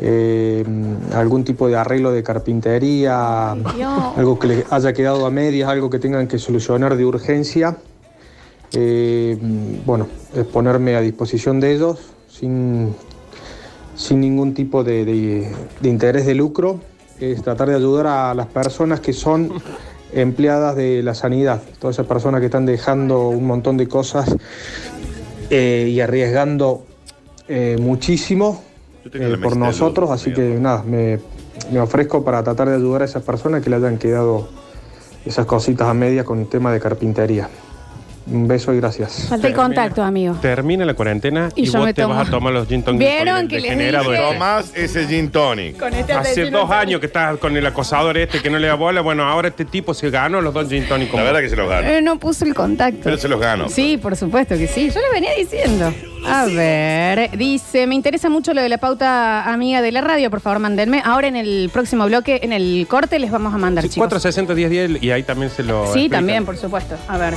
eh, 0.00 0.64
algún 1.12 1.42
tipo 1.42 1.66
de 1.66 1.74
arreglo 1.74 2.12
de 2.12 2.22
carpintería, 2.22 3.56
Dios. 3.74 4.12
algo 4.16 4.38
que 4.38 4.46
le 4.46 4.64
haya 4.70 4.92
quedado 4.92 5.26
a 5.26 5.30
medias, 5.32 5.68
algo 5.68 5.90
que 5.90 5.98
tengan 5.98 6.28
que 6.28 6.38
solucionar 6.38 6.96
de 6.96 7.04
urgencia. 7.04 7.76
Eh, 8.74 9.36
bueno, 9.84 10.06
es 10.36 10.44
ponerme 10.44 10.94
a 10.94 11.00
disposición 11.00 11.58
de 11.58 11.74
ellos 11.74 11.98
sin, 12.30 12.94
sin 13.96 14.20
ningún 14.20 14.54
tipo 14.54 14.84
de, 14.84 15.04
de- 15.04 15.52
de 15.80 15.88
interés 15.88 16.26
de 16.26 16.36
lucro, 16.36 16.78
es 17.18 17.42
tratar 17.42 17.70
de 17.70 17.74
ayudar 17.74 18.06
a 18.06 18.34
las 18.34 18.46
personas 18.46 19.00
que 19.00 19.12
son 19.12 19.50
empleadas 20.12 20.74
de 20.76 21.02
la 21.02 21.14
sanidad, 21.14 21.60
todas 21.80 21.96
esas 21.96 22.06
personas 22.06 22.38
que 22.40 22.46
están 22.46 22.64
dejando 22.66 23.28
un 23.30 23.46
montón 23.46 23.76
de 23.76 23.88
cosas 23.88 24.34
eh, 25.50 25.88
y 25.90 26.00
arriesgando 26.00 26.84
eh, 27.48 27.76
muchísimo 27.80 28.62
eh, 29.12 29.36
por 29.42 29.56
nosotros, 29.56 30.10
así 30.10 30.32
que 30.32 30.58
nada, 30.60 30.82
me, 30.82 31.18
me 31.72 31.80
ofrezco 31.80 32.24
para 32.24 32.42
tratar 32.42 32.68
de 32.68 32.76
ayudar 32.76 33.02
a 33.02 33.04
esas 33.04 33.22
personas 33.22 33.62
que 33.62 33.70
le 33.70 33.76
hayan 33.76 33.98
quedado 33.98 34.48
esas 35.24 35.46
cositas 35.46 35.88
a 35.88 35.94
medias 35.94 36.24
con 36.24 36.40
el 36.40 36.48
tema 36.48 36.72
de 36.72 36.80
carpintería. 36.80 37.48
Un 38.30 38.46
beso 38.46 38.74
y 38.74 38.76
gracias. 38.76 39.26
Falta 39.28 39.46
el 39.46 39.54
contacto, 39.54 40.02
amigo. 40.02 40.34
Termina 40.42 40.84
la 40.84 40.92
cuarentena 40.94 41.48
Y 41.54 41.62
y, 41.62 41.64
yo 41.66 41.78
vos 41.78 41.86
me 41.86 41.94
te 41.94 42.02
tomo- 42.02 42.14
vas 42.14 42.28
a 42.28 42.30
tomar 42.30 42.52
los 42.52 42.68
gin 42.68 42.82
tonic 42.82 42.98
¿Vieron 43.00 43.48
que 43.48 43.60
les 43.60 43.78
dije? 43.78 43.88
este. 43.96 44.16
Tomás 44.16 44.72
ese 44.74 45.06
gin 45.06 45.30
tonic. 45.30 45.78
Con 45.78 45.94
este 45.94 46.12
Hace 46.12 46.50
dos 46.50 46.70
años 46.70 47.00
que 47.00 47.06
estás 47.06 47.38
con 47.38 47.56
el 47.56 47.64
acosador 47.66 48.18
este 48.18 48.40
que 48.42 48.50
no 48.50 48.58
le 48.58 48.66
da 48.66 48.74
bola. 48.74 49.00
Bueno, 49.00 49.24
ahora 49.24 49.48
este 49.48 49.64
tipo 49.64 49.94
se 49.94 50.10
ganó 50.10 50.40
los 50.42 50.52
dos 50.52 50.68
gin 50.68 50.86
tonic. 50.86 51.12
La 51.14 51.22
verdad 51.22 51.40
que 51.40 51.48
se 51.48 51.56
los 51.56 51.68
gano. 51.68 51.88
Eh, 51.88 52.02
no 52.02 52.18
puso 52.18 52.44
el 52.44 52.54
contacto. 52.54 53.00
Pero 53.02 53.16
se 53.16 53.28
los 53.28 53.40
gano. 53.40 53.68
Sí, 53.70 53.96
por 53.96 54.14
supuesto 54.14 54.56
que 54.58 54.66
sí. 54.66 54.90
Yo 54.90 55.00
le 55.00 55.10
venía 55.12 55.30
diciendo. 55.34 55.92
A 56.26 56.44
ver, 56.46 57.30
dice, 57.38 57.86
me 57.86 57.94
interesa 57.94 58.28
mucho 58.28 58.52
lo 58.52 58.60
de 58.60 58.68
la 58.68 58.78
pauta 58.78 59.50
amiga 59.50 59.80
de 59.80 59.90
la 59.92 60.00
radio, 60.02 60.30
por 60.30 60.40
favor, 60.40 60.58
mándenme. 60.58 61.00
Ahora 61.04 61.28
en 61.28 61.36
el 61.36 61.70
próximo 61.72 62.04
bloque, 62.06 62.40
en 62.42 62.52
el 62.52 62.86
corte, 62.90 63.18
les 63.18 63.30
vamos 63.30 63.54
a 63.54 63.58
mandar, 63.58 63.84
chicos. 63.84 63.96
460 64.08 64.54
10 64.54 64.70
10 64.70 65.02
y 65.02 65.10
ahí 65.12 65.22
también 65.22 65.50
se 65.50 65.62
lo. 65.62 65.84
Sí, 65.84 65.88
explican. 66.00 66.10
también, 66.18 66.44
por 66.44 66.56
supuesto. 66.58 66.96
A 67.08 67.16
ver. 67.16 67.34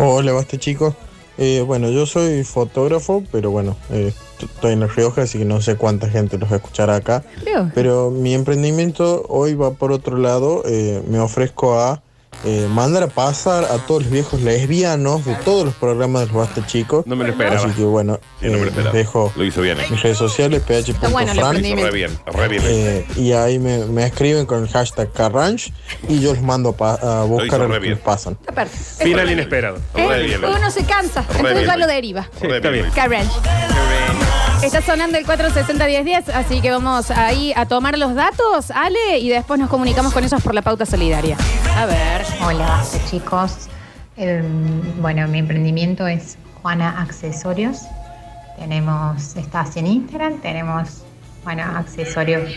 Hola, 0.00 0.32
basta 0.32 0.56
chicos. 0.58 0.94
Eh, 1.38 1.62
bueno, 1.66 1.90
yo 1.90 2.06
soy 2.06 2.44
fotógrafo, 2.44 3.24
pero 3.32 3.50
bueno, 3.50 3.76
eh, 3.90 4.12
estoy 4.40 4.72
en 4.72 4.80
La 4.80 4.86
Rioja, 4.86 5.22
así 5.22 5.38
que 5.38 5.44
no 5.44 5.60
sé 5.60 5.76
cuánta 5.76 6.08
gente 6.08 6.38
los 6.38 6.48
va 6.48 6.54
a 6.54 6.56
escuchar 6.58 6.90
acá. 6.90 7.24
Rioja. 7.44 7.72
Pero 7.74 8.10
mi 8.10 8.34
emprendimiento 8.34 9.24
hoy 9.28 9.54
va 9.54 9.72
por 9.72 9.90
otro 9.92 10.16
lado. 10.16 10.62
eh, 10.66 11.02
me 11.08 11.18
ofrezco 11.18 11.80
a 11.80 12.02
eh, 12.44 12.66
mandar 12.70 13.02
a 13.02 13.06
pasar 13.08 13.64
a 13.64 13.78
todos 13.86 14.02
los 14.04 14.10
viejos 14.12 14.40
lesbianos 14.42 15.24
de 15.24 15.34
todos 15.36 15.64
los 15.64 15.74
programas 15.74 16.22
de 16.22 16.26
los 16.28 16.36
basta 16.36 16.64
chicos. 16.66 17.06
No 17.06 17.16
me 17.16 17.24
lo 17.24 17.30
esperaba. 17.30 17.56
Así 17.56 17.70
que 17.70 17.82
bueno, 17.82 18.18
Sí, 18.40 18.46
no 18.46 18.58
me 18.58 18.66
lo 18.66 18.70
eh, 18.70 18.82
les 18.84 18.92
dejo 18.92 19.32
Lo 19.36 19.44
hizo 19.44 19.60
bien. 19.62 19.78
¿eh? 19.80 19.86
mis 19.90 20.02
redes 20.02 20.18
sociales, 20.18 20.62
bueno 20.62 20.84
ph.fran. 20.86 21.28
emprendimiento. 21.56 21.86
Re 21.86 21.92
bien, 21.92 22.18
re 22.26 22.48
bien. 22.48 22.62
Eh, 22.66 23.06
y 23.16 23.32
ahí 23.32 23.58
me, 23.58 23.84
me 23.86 24.04
escriben 24.06 24.46
con 24.46 24.62
el 24.62 24.68
hashtag 24.68 25.12
Carranch 25.12 25.72
y 26.08 26.20
yo 26.20 26.32
los 26.34 26.42
mando 26.42 26.70
a, 26.70 26.76
pa- 26.76 26.94
a 27.20 27.24
buscar 27.24 27.60
re 27.60 27.64
a 27.64 27.68
los 27.68 27.78
que 27.80 27.96
pasan. 27.96 28.36
Perfecto. 28.36 29.04
Final 29.04 29.30
inesperado. 29.30 29.78
¿Eh? 29.94 30.38
Uno 30.38 30.70
se 30.70 30.84
cansa, 30.84 31.20
entonces 31.28 31.54
bien, 31.54 31.66
ya 31.66 31.76
lo 31.76 31.86
deriva. 31.86 32.28
Sí, 32.40 32.46
está 32.48 32.70
bien. 32.70 32.84
Luis. 32.94 33.28
Está 34.62 34.82
sonando 34.82 35.16
el 35.16 35.24
460-1010, 35.24 36.30
así 36.34 36.60
que 36.60 36.70
vamos 36.70 37.10
ahí 37.12 37.52
a 37.54 37.66
tomar 37.66 37.96
los 37.96 38.14
datos, 38.14 38.70
Ale, 38.72 39.18
y 39.20 39.28
después 39.28 39.58
nos 39.60 39.70
comunicamos 39.70 40.12
con 40.12 40.24
ellos 40.24 40.42
por 40.42 40.54
la 40.54 40.62
pauta 40.62 40.84
solidaria. 40.84 41.36
A 41.76 41.86
ver. 41.86 42.26
Hola, 42.44 42.82
chicos. 43.08 43.68
Eh, 44.16 44.42
bueno, 45.00 45.28
mi 45.28 45.38
emprendimiento 45.38 46.06
es 46.06 46.38
Juana 46.60 47.00
Accesorios. 47.00 47.82
Tenemos, 48.58 49.36
estás 49.36 49.76
en 49.76 49.86
Instagram, 49.86 50.40
tenemos, 50.40 51.02
bueno, 51.44 51.62
accesorios 51.62 52.50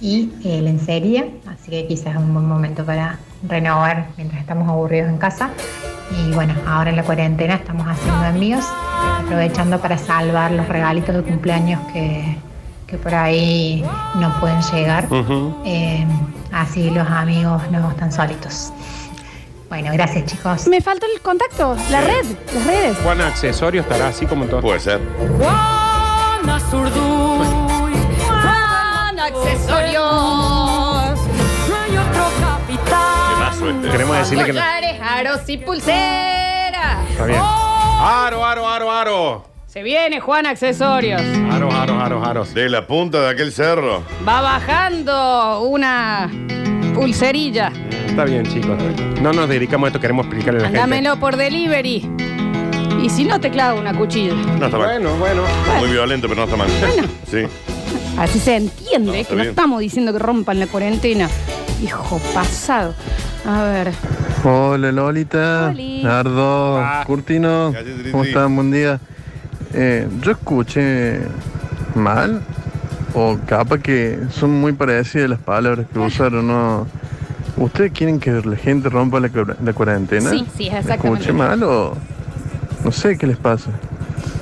y 0.00 0.30
eh, 0.44 0.60
lencería, 0.60 1.26
así 1.46 1.70
que 1.70 1.86
quizás 1.86 2.14
es 2.14 2.16
un 2.16 2.34
buen 2.34 2.46
momento 2.46 2.84
para 2.84 3.18
renovar 3.42 4.08
mientras 4.16 4.40
estamos 4.40 4.68
aburridos 4.68 5.08
en 5.08 5.18
casa. 5.18 5.50
Y 6.10 6.32
bueno, 6.32 6.54
ahora 6.66 6.90
en 6.90 6.96
la 6.96 7.04
cuarentena 7.04 7.54
estamos 7.54 7.86
haciendo 7.86 8.24
envíos, 8.24 8.64
aprovechando 9.22 9.78
para 9.80 9.96
salvar 9.96 10.50
los 10.50 10.68
regalitos 10.68 11.14
de 11.14 11.22
cumpleaños 11.22 11.80
que, 11.92 12.36
que 12.86 12.96
por 12.96 13.14
ahí 13.14 13.84
no 14.16 14.32
pueden 14.40 14.60
llegar. 14.72 15.06
Eh, 15.64 16.04
así 16.52 16.90
los 16.90 17.08
amigos 17.08 17.62
no 17.70 17.90
están 17.90 18.10
solitos. 18.10 18.72
Bueno, 19.68 19.92
gracias 19.92 20.24
chicos. 20.26 20.66
Me 20.66 20.80
falta 20.80 21.06
el 21.14 21.20
contacto, 21.20 21.76
la 21.92 22.00
red, 22.00 22.26
las 22.52 22.66
redes. 22.66 22.98
Juan 23.04 23.20
Accesorio 23.20 23.82
estará 23.82 24.08
así 24.08 24.26
como 24.26 24.46
todo. 24.46 24.60
Puede 24.62 24.80
ser. 24.80 25.00
Juan 25.38 26.50
Accesorios. 29.20 30.39
Este. 33.70 33.88
Queremos 33.90 34.16
decirle 34.18 34.44
que 34.44 34.52
no. 34.52 34.60
Collares, 34.60 35.00
aros 35.00 35.48
y 35.48 35.56
pulseras. 35.58 37.10
Está 37.10 37.24
bien. 37.26 37.40
Aro, 37.40 38.44
aro, 38.44 38.68
aro, 38.68 38.90
aro. 38.92 39.44
Se 39.66 39.82
viene 39.82 40.18
Juan 40.20 40.46
Accesorios. 40.46 41.20
Aro, 41.52 41.70
aro, 41.70 42.00
aro, 42.00 42.24
aros. 42.24 42.54
De 42.54 42.68
la 42.68 42.86
punta 42.86 43.20
de 43.20 43.28
aquel 43.30 43.52
cerro. 43.52 44.02
Va 44.26 44.40
bajando 44.40 45.60
una 45.62 46.28
pulserilla. 46.94 47.70
Está 48.06 48.24
bien, 48.24 48.44
chicos. 48.46 48.76
No 49.20 49.32
nos 49.32 49.48
dedicamos 49.48 49.86
a 49.86 49.88
esto, 49.88 50.00
queremos 50.00 50.26
explicarle 50.26 50.58
a 50.60 50.62
la 50.62 50.68
gente. 50.68 50.80
Dámelo 50.80 51.20
por 51.20 51.36
delivery. 51.36 52.10
Y 53.00 53.08
si 53.10 53.24
no, 53.24 53.40
te 53.40 53.50
clavo 53.50 53.78
una 53.78 53.94
cuchilla. 53.96 54.34
No 54.34 54.66
está 54.66 54.76
mal. 54.76 54.88
Bueno, 54.88 55.14
bueno. 55.16 55.42
Muy 55.78 55.90
violento, 55.90 56.28
pero 56.28 56.40
no 56.40 56.44
está 56.44 56.56
mal. 56.56 56.68
Sí. 57.30 57.44
Así 58.18 58.40
se 58.40 58.56
entiende 58.56 59.20
está 59.20 59.30
que 59.30 59.36
no 59.36 59.42
bien. 59.42 59.50
estamos 59.50 59.80
diciendo 59.80 60.12
que 60.12 60.18
rompan 60.18 60.58
la 60.58 60.66
cuarentena. 60.66 61.28
Hijo 61.82 62.18
pasado. 62.34 62.94
A 63.46 63.62
ver. 63.64 63.92
Hola 64.44 64.92
Lolita, 64.92 65.68
Oli. 65.70 66.02
Nardo, 66.02 66.78
Ah. 66.78 67.04
Curtino, 67.06 67.72
¿cómo 68.10 68.24
están? 68.24 68.54
Buen 68.56 68.70
día. 68.70 69.00
Eh, 69.72 70.08
yo 70.22 70.32
escuché 70.32 71.20
mal, 71.94 72.42
o 73.14 73.38
capaz 73.46 73.78
que 73.80 74.18
son 74.30 74.60
muy 74.60 74.72
parecidas 74.72 75.30
las 75.30 75.38
palabras 75.40 75.86
que 75.92 75.98
usaron, 75.98 76.46
¿no? 76.48 76.86
¿Ustedes 77.56 77.92
quieren 77.92 78.18
que 78.20 78.30
la 78.32 78.56
gente 78.56 78.88
rompa 78.88 79.20
la, 79.20 79.28
cua- 79.28 79.56
la 79.62 79.72
cuarentena? 79.72 80.30
Sí, 80.30 80.46
sí, 80.56 80.66
exactamente. 80.68 81.20
¿Escuché 81.20 81.32
mal 81.32 81.62
o 81.62 81.94
no 82.84 82.92
sé 82.92 83.16
qué 83.18 83.26
les 83.26 83.36
pasa? 83.36 83.70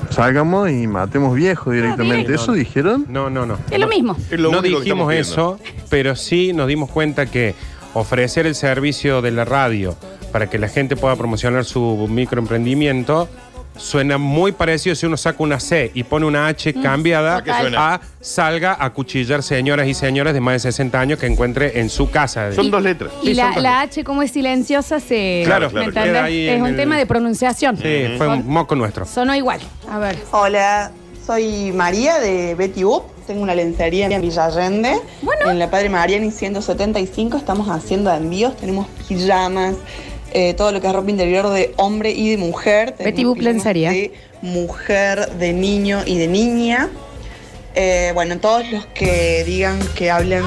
Salgamos 0.09 0.69
y 0.71 0.87
matemos 0.87 1.35
viejos 1.35 1.73
directamente. 1.73 2.17
directo. 2.27 2.43
¿Eso 2.43 2.53
dijeron? 2.53 3.05
No, 3.09 3.29
no, 3.29 3.45
no. 3.45 3.57
Es 3.69 3.79
lo 3.79 3.87
mismo. 3.87 4.15
Es 4.31 4.39
lo 4.39 4.51
no 4.51 4.59
único 4.59 4.79
que 4.79 4.85
dijimos 4.85 5.13
estamos 5.13 5.59
eso, 5.59 5.59
pero 5.89 6.15
sí 6.15 6.53
nos 6.53 6.67
dimos 6.67 6.89
cuenta 6.89 7.25
que 7.27 7.53
ofrecer 7.93 8.45
el 8.45 8.55
servicio 8.55 9.21
de 9.21 9.31
la 9.31 9.45
radio 9.45 9.95
para 10.31 10.49
que 10.49 10.57
la 10.59 10.67
gente 10.69 10.95
pueda 10.95 11.15
promocionar 11.15 11.65
su 11.65 12.07
microemprendimiento 12.09 13.27
suena 13.77 14.17
muy 14.17 14.51
parecido 14.51 14.93
si 14.93 15.05
uno 15.05 15.15
saca 15.15 15.41
una 15.41 15.57
C 15.59 15.89
y 15.93 16.03
pone 16.03 16.25
una 16.25 16.47
H 16.47 16.73
cambiada 16.81 17.37
¿A 17.37 17.43
qué 17.43 17.51
suena? 17.61 17.93
a 17.95 18.01
salga 18.19 18.75
a 18.77 18.89
cuchillar 18.91 19.41
señoras 19.41 19.87
y 19.87 19.93
señores 19.93 20.33
de 20.33 20.41
más 20.41 20.53
de 20.55 20.59
60 20.59 20.99
años 20.99 21.17
que 21.19 21.27
encuentre 21.27 21.79
en 21.79 21.89
su 21.89 22.09
casa. 22.11 22.51
Son 22.51 22.69
dos 22.69 22.83
letras. 22.83 23.11
Y 23.23 23.27
Sí, 23.27 23.33
la, 23.35 23.43
son 23.45 23.53
dos. 23.55 23.63
la 23.63 23.81
H, 23.81 24.03
como 24.03 24.21
es 24.21 24.31
silenciosa, 24.31 24.99
se. 24.99 25.43
Claro, 25.45 25.67
¿me 25.67 25.71
claro, 25.71 25.87
entendés? 25.87 26.11
queda 26.11 26.23
ahí 26.25 26.47
Es 26.49 26.55
en 26.55 26.61
un 26.63 26.67
el- 26.69 26.75
tema 26.75 26.97
de 26.97 27.05
pronunciación. 27.05 27.77
Sí, 27.77 28.15
fue 28.17 28.27
un 28.27 28.45
moco 28.47 28.75
nuestro. 28.75 29.05
Sonó 29.05 29.33
igual. 29.33 29.61
A 29.89 29.97
ver. 29.97 30.17
Hola, 30.31 30.91
soy 31.25 31.71
María 31.71 32.19
de 32.19 32.55
Betty 32.55 32.83
Boop. 32.83 33.03
Tengo 33.29 33.43
una 33.43 33.53
lencería 33.53 34.07
en 34.07 34.21
Villa 34.23 34.45
Allende. 34.45 34.99
En 35.45 35.59
la 35.59 35.69
Padre 35.69 35.87
Mariani 35.87 36.31
175 36.31 37.37
estamos 37.37 37.69
haciendo 37.69 38.11
envíos. 38.11 38.57
Tenemos 38.57 38.87
pijamas, 39.07 39.75
eh, 40.33 40.55
todo 40.55 40.71
lo 40.71 40.81
que 40.81 40.87
es 40.87 40.93
ropa 40.93 41.11
interior 41.11 41.47
de 41.51 41.71
hombre 41.77 42.09
y 42.09 42.31
de 42.31 42.37
mujer. 42.37 42.95
Betty 42.97 43.25
Boop 43.25 43.37
Lencería. 43.37 43.91
De 43.91 44.13
mujer, 44.41 45.29
de 45.33 45.53
niño 45.53 46.01
y 46.07 46.17
de 46.17 46.27
niña. 46.27 46.89
Eh, 47.75 48.09
bueno, 48.15 48.39
todos 48.39 48.67
los 48.71 48.87
que 48.87 49.43
digan 49.43 49.77
que 49.95 50.09
hablen 50.09 50.43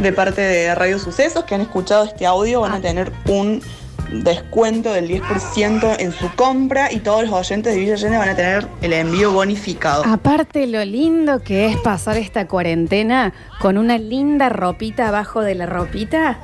de 0.00 0.12
parte 0.12 0.40
de 0.40 0.74
Radio 0.74 0.98
Sucesos, 0.98 1.44
que 1.44 1.54
han 1.54 1.60
escuchado 1.60 2.02
este 2.02 2.26
audio, 2.26 2.62
van 2.62 2.72
a 2.72 2.80
tener 2.80 3.12
un 3.28 3.62
descuento 4.10 4.92
del 4.92 5.08
10% 5.08 5.96
en 5.98 6.12
su 6.12 6.30
compra 6.34 6.92
y 6.92 7.00
todos 7.00 7.24
los 7.24 7.32
oyentes 7.32 7.74
de 7.74 7.80
Villa 7.80 7.94
Allende 7.94 8.18
van 8.18 8.28
a 8.28 8.36
tener 8.36 8.66
el 8.82 8.92
envío 8.92 9.32
bonificado. 9.32 10.04
Aparte, 10.06 10.66
lo 10.66 10.84
lindo 10.84 11.42
que 11.42 11.66
es 11.66 11.76
pasar 11.78 12.16
esta 12.16 12.46
cuarentena 12.46 13.32
con 13.60 13.78
una 13.78 13.98
linda 13.98 14.48
ropita 14.48 15.08
abajo 15.08 15.42
de 15.42 15.54
la 15.54 15.66
ropita. 15.66 16.38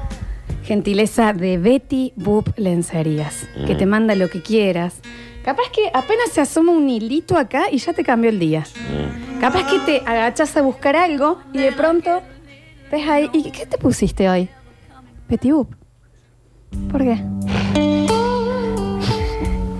Gentileza 0.65 1.33
de 1.33 1.59
Betty 1.59 2.13
Boop 2.17 2.57
Lencerías, 2.57 3.49
que 3.67 3.75
te 3.75 3.87
manda 3.87 4.15
lo 4.15 4.29
que 4.29 4.43
quieras. 4.43 5.01
Capaz 5.45 5.71
que 5.73 5.89
apenas 5.93 6.31
se 6.33 6.41
asoma 6.41 6.73
un 6.73 6.89
hilito 6.89 7.37
acá 7.37 7.65
y 7.73 7.79
ya 7.79 7.93
te 7.93 8.05
cambió 8.05 8.31
el 8.31 8.39
día. 8.39 8.65
Capaz 9.41 9.67
que 9.71 9.79
te 9.81 10.03
agachas 10.07 10.57
a 10.57 10.63
buscar 10.63 10.97
algo 10.97 11.39
y 11.53 11.59
de 11.59 11.73
pronto 11.73 12.23
ves 12.93 13.09
ahí. 13.09 13.31
¿Y 13.33 13.51
qué 13.51 13.67
te 13.67 13.79
pusiste 13.79 14.29
hoy? 14.29 14.49
Betty 15.29 15.51
Boop. 15.51 15.80
¿Por 16.91 17.03
qué? 17.03 17.17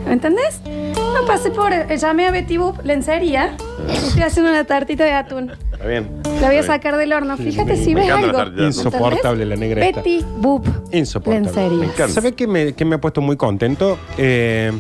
¿Me 0.07 0.13
entendés? 0.13 0.61
No 0.97 1.27
pasé 1.27 1.51
por. 1.51 1.73
eh, 1.73 1.97
Llamé 1.97 2.27
a 2.27 2.31
Betty 2.31 2.57
Boop 2.57 2.85
Lencería. 2.85 3.57
Estoy 3.89 4.23
haciendo 4.23 4.51
una 4.51 4.65
tartita 4.65 5.05
de 5.05 5.13
atún. 5.13 5.53
Está 5.73 5.87
bien. 5.87 6.09
La 6.41 6.49
voy 6.49 6.57
a 6.57 6.63
sacar 6.63 6.97
del 6.97 7.13
horno. 7.13 7.37
Fíjate 7.37 7.77
si 7.77 7.95
me 7.95 8.01
ves 8.03 8.11
encanta 8.11 8.33
la 8.33 8.39
algo. 8.43 8.55
atún. 8.55 8.65
Insoportable 8.67 9.47
la 9.47 9.57
negra 9.57 9.85
esta. 9.87 10.01
Betty 10.01 10.25
Boop 10.39 10.67
Insoportable. 10.93 11.77
Lencería. 11.87 12.09
¿Sabe 12.09 12.33
qué 12.33 12.47
me, 12.47 12.73
qué 12.75 12.85
me 12.85 12.97
ha 12.97 13.01
puesto 13.01 13.21
muy 13.21 13.37
contento? 13.37 13.99
Eh, 14.19 14.73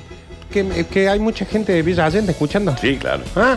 que, 0.50 0.86
que 0.86 1.08
hay 1.08 1.20
mucha 1.20 1.44
gente 1.44 1.72
de 1.72 1.82
Villa 1.82 2.06
Allende 2.06 2.32
escuchando. 2.32 2.76
Sí, 2.80 2.96
claro. 2.96 3.22
¿Ah? 3.36 3.56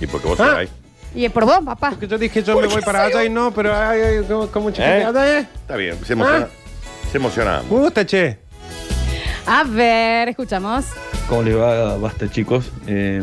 Y 0.00 0.06
porque 0.06 0.26
vos 0.28 0.40
Ah. 0.40 0.56
ahí. 0.58 0.68
Y 1.14 1.24
es 1.24 1.32
por 1.32 1.44
vos, 1.44 1.58
papá. 1.64 1.90
Porque 1.90 2.06
yo 2.06 2.16
dije, 2.16 2.42
yo 2.42 2.54
me 2.54 2.62
¿Por 2.62 2.72
voy 2.74 2.82
para 2.82 3.02
allá 3.04 3.24
y 3.24 3.28
no, 3.28 3.50
pero 3.52 3.74
hay, 3.76 4.00
hay 4.00 4.22
como, 4.24 4.46
como 4.46 4.66
mucha 4.66 4.84
¿Eh? 4.96 5.02
gente 5.04 5.18
allá, 5.18 5.40
¿eh? 5.40 5.46
Está 5.54 5.76
bien, 5.76 5.96
se 6.04 6.12
emociona. 6.12 6.46
Se 7.10 7.18
emociona. 7.18 7.62
Me 7.70 7.78
gusta, 7.78 8.04
che. 8.06 8.38
A 9.46 9.64
ver, 9.64 10.28
escuchamos. 10.28 10.86
¿Cómo 11.28 11.42
le 11.42 11.54
va? 11.54 11.96
Basta 11.96 12.30
chicos. 12.30 12.70
Eh, 12.86 13.22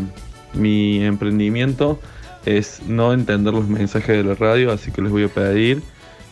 mi 0.54 1.04
emprendimiento 1.04 2.00
es 2.46 2.82
no 2.86 3.14
entender 3.14 3.54
los 3.54 3.68
mensajes 3.68 4.18
de 4.18 4.24
la 4.24 4.36
radio, 4.36 4.72
así 4.72 4.92
que 4.92 5.02
les 5.02 5.12
voy 5.12 5.24
a 5.26 5.28
pedir 5.30 5.82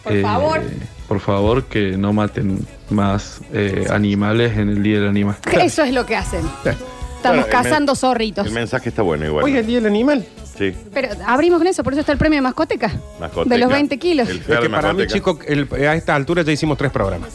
Por 0.03 0.21
favor. 0.21 0.61
Por 1.07 1.19
favor, 1.19 1.63
que 1.65 1.97
no 1.97 2.13
maten 2.13 2.65
más 2.89 3.41
eh, 3.53 3.85
animales 3.89 4.57
en 4.57 4.69
el 4.69 4.81
Día 4.83 4.99
del 4.99 5.09
Animal. 5.09 5.35
Eso 5.61 5.83
es 5.83 5.93
lo 5.93 6.05
que 6.05 6.15
hacen. 6.15 6.41
Estamos 6.65 7.45
Bueno, 7.45 7.45
cazando 7.49 7.95
zorritos. 7.95 8.45
El 8.47 8.53
mensaje 8.53 8.89
está 8.89 9.01
bueno 9.01 9.25
igual. 9.25 9.43
Hoy 9.45 9.57
el 9.57 9.65
día 9.65 9.77
del 9.77 9.87
animal. 9.87 10.25
Sí. 10.57 10.73
Pero 10.93 11.09
abrimos 11.27 11.57
con 11.59 11.67
eso, 11.67 11.83
por 11.83 11.93
eso 11.93 11.99
está 11.99 12.11
el 12.11 12.17
premio 12.17 12.37
de 12.37 12.41
mascoteca. 12.41 12.91
Mascoteca. 13.19 13.53
De 13.55 13.59
los 13.59 13.69
20 13.69 13.97
kilos. 13.97 14.29
El 14.29 14.37
Es 14.37 14.43
Fer 14.45 14.59
que 14.59 14.69
para 14.69 14.93
mí, 14.93 15.03
Mascoteca. 15.03 15.13
chico, 15.13 15.39
el- 15.47 15.87
a 15.87 15.95
esta 15.95 16.15
altura 16.15 16.41
ya 16.43 16.51
hicimos 16.51 16.77
tres 16.77 16.91
programas. 16.91 17.29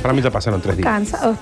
Para 0.00 0.14
mí 0.14 0.22
ya 0.22 0.30
pasaron 0.30 0.60
tres 0.60 0.76
días. 0.78 0.86
Cansado. 0.88 1.36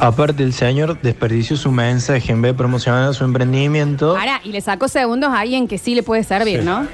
Aparte, 0.00 0.42
el 0.42 0.52
señor 0.52 1.00
desperdició 1.00 1.56
su 1.56 1.70
mensaje 1.70 2.32
en 2.32 2.42
vez 2.42 2.52
de 2.52 2.58
promocionar 2.58 3.14
su 3.14 3.24
emprendimiento, 3.24 4.16
Ahora, 4.16 4.40
y 4.42 4.50
le 4.50 4.60
sacó 4.60 4.88
segundos 4.88 5.30
a 5.30 5.38
alguien 5.38 5.68
que 5.68 5.78
sí 5.78 5.94
le 5.94 6.02
puede 6.02 6.24
servir, 6.24 6.64
¿no? 6.64 6.86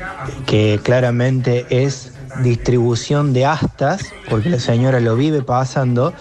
que 0.46 0.78
claramente 0.82 1.64
es 1.70 2.12
distribución 2.42 3.32
de 3.32 3.46
astas, 3.46 4.12
porque 4.28 4.50
la 4.50 4.60
señora 4.60 5.00
lo 5.00 5.16
vive 5.16 5.42
pasando, 5.42 6.12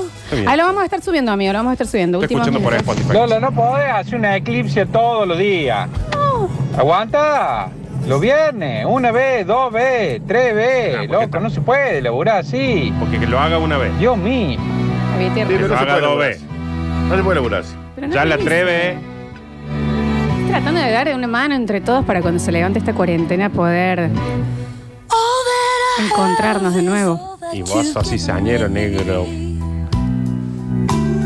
Ahí 0.47 0.57
lo 0.57 0.63
vamos 0.65 0.81
a 0.81 0.85
estar 0.85 1.01
subiendo, 1.03 1.31
amigo. 1.31 1.53
Lo 1.53 1.59
vamos 1.59 1.69
a 1.69 1.73
estar 1.73 1.85
subiendo. 1.87 2.17
Últimos 2.17 2.47
minutos. 2.51 2.95
Lola, 3.13 3.39
no 3.39 3.51
podés 3.51 3.89
hacer 3.93 4.15
una 4.15 4.35
eclipse 4.35 4.87
todos 4.87 5.27
los 5.27 5.37
días. 5.37 5.87
Aguanta. 6.75 7.69
Los 8.07 8.19
viernes, 8.21 8.85
una 8.89 9.11
vez, 9.11 9.45
dos 9.45 9.71
veces, 9.71 10.21
tres 10.27 10.55
veces. 10.55 11.09
Loco, 11.11 11.39
no 11.39 11.49
se 11.51 11.61
puede 11.61 12.01
laburar 12.01 12.37
así. 12.39 12.91
Porque 12.99 13.19
que 13.19 13.27
lo 13.27 13.37
haga 13.39 13.59
una 13.59 13.77
vez. 13.77 13.95
Dios 13.99 14.17
mío. 14.17 14.59
Tierra. 15.35 15.49
Que 15.49 15.67
lo 15.67 15.75
haga 15.77 15.99
dos 15.99 16.17
veces. 16.17 16.43
No 17.07 17.15
se 17.17 17.21
puede 17.23 17.35
laburar 17.35 17.61
así. 17.61 17.75
Pero 17.93 18.07
no 18.07 18.13
Ya 18.15 18.25
la 18.25 18.35
lo 18.35 18.41
atreve. 18.41 18.97
Estoy 20.49 20.63
tratando 20.63 20.81
de 20.81 20.91
dar 20.91 21.13
una 21.13 21.27
mano 21.27 21.53
entre 21.53 21.79
todos 21.79 22.03
para 22.03 22.23
cuando 22.23 22.39
se 22.39 22.51
levante 22.51 22.79
esta 22.79 22.91
cuarentena 22.95 23.51
poder 23.51 24.09
encontrarnos 26.03 26.73
de 26.73 26.81
nuevo. 26.81 27.37
Y 27.53 27.61
vos 27.61 27.87
sos 27.89 28.09
cizañero 28.09 28.67
negro. 28.67 29.27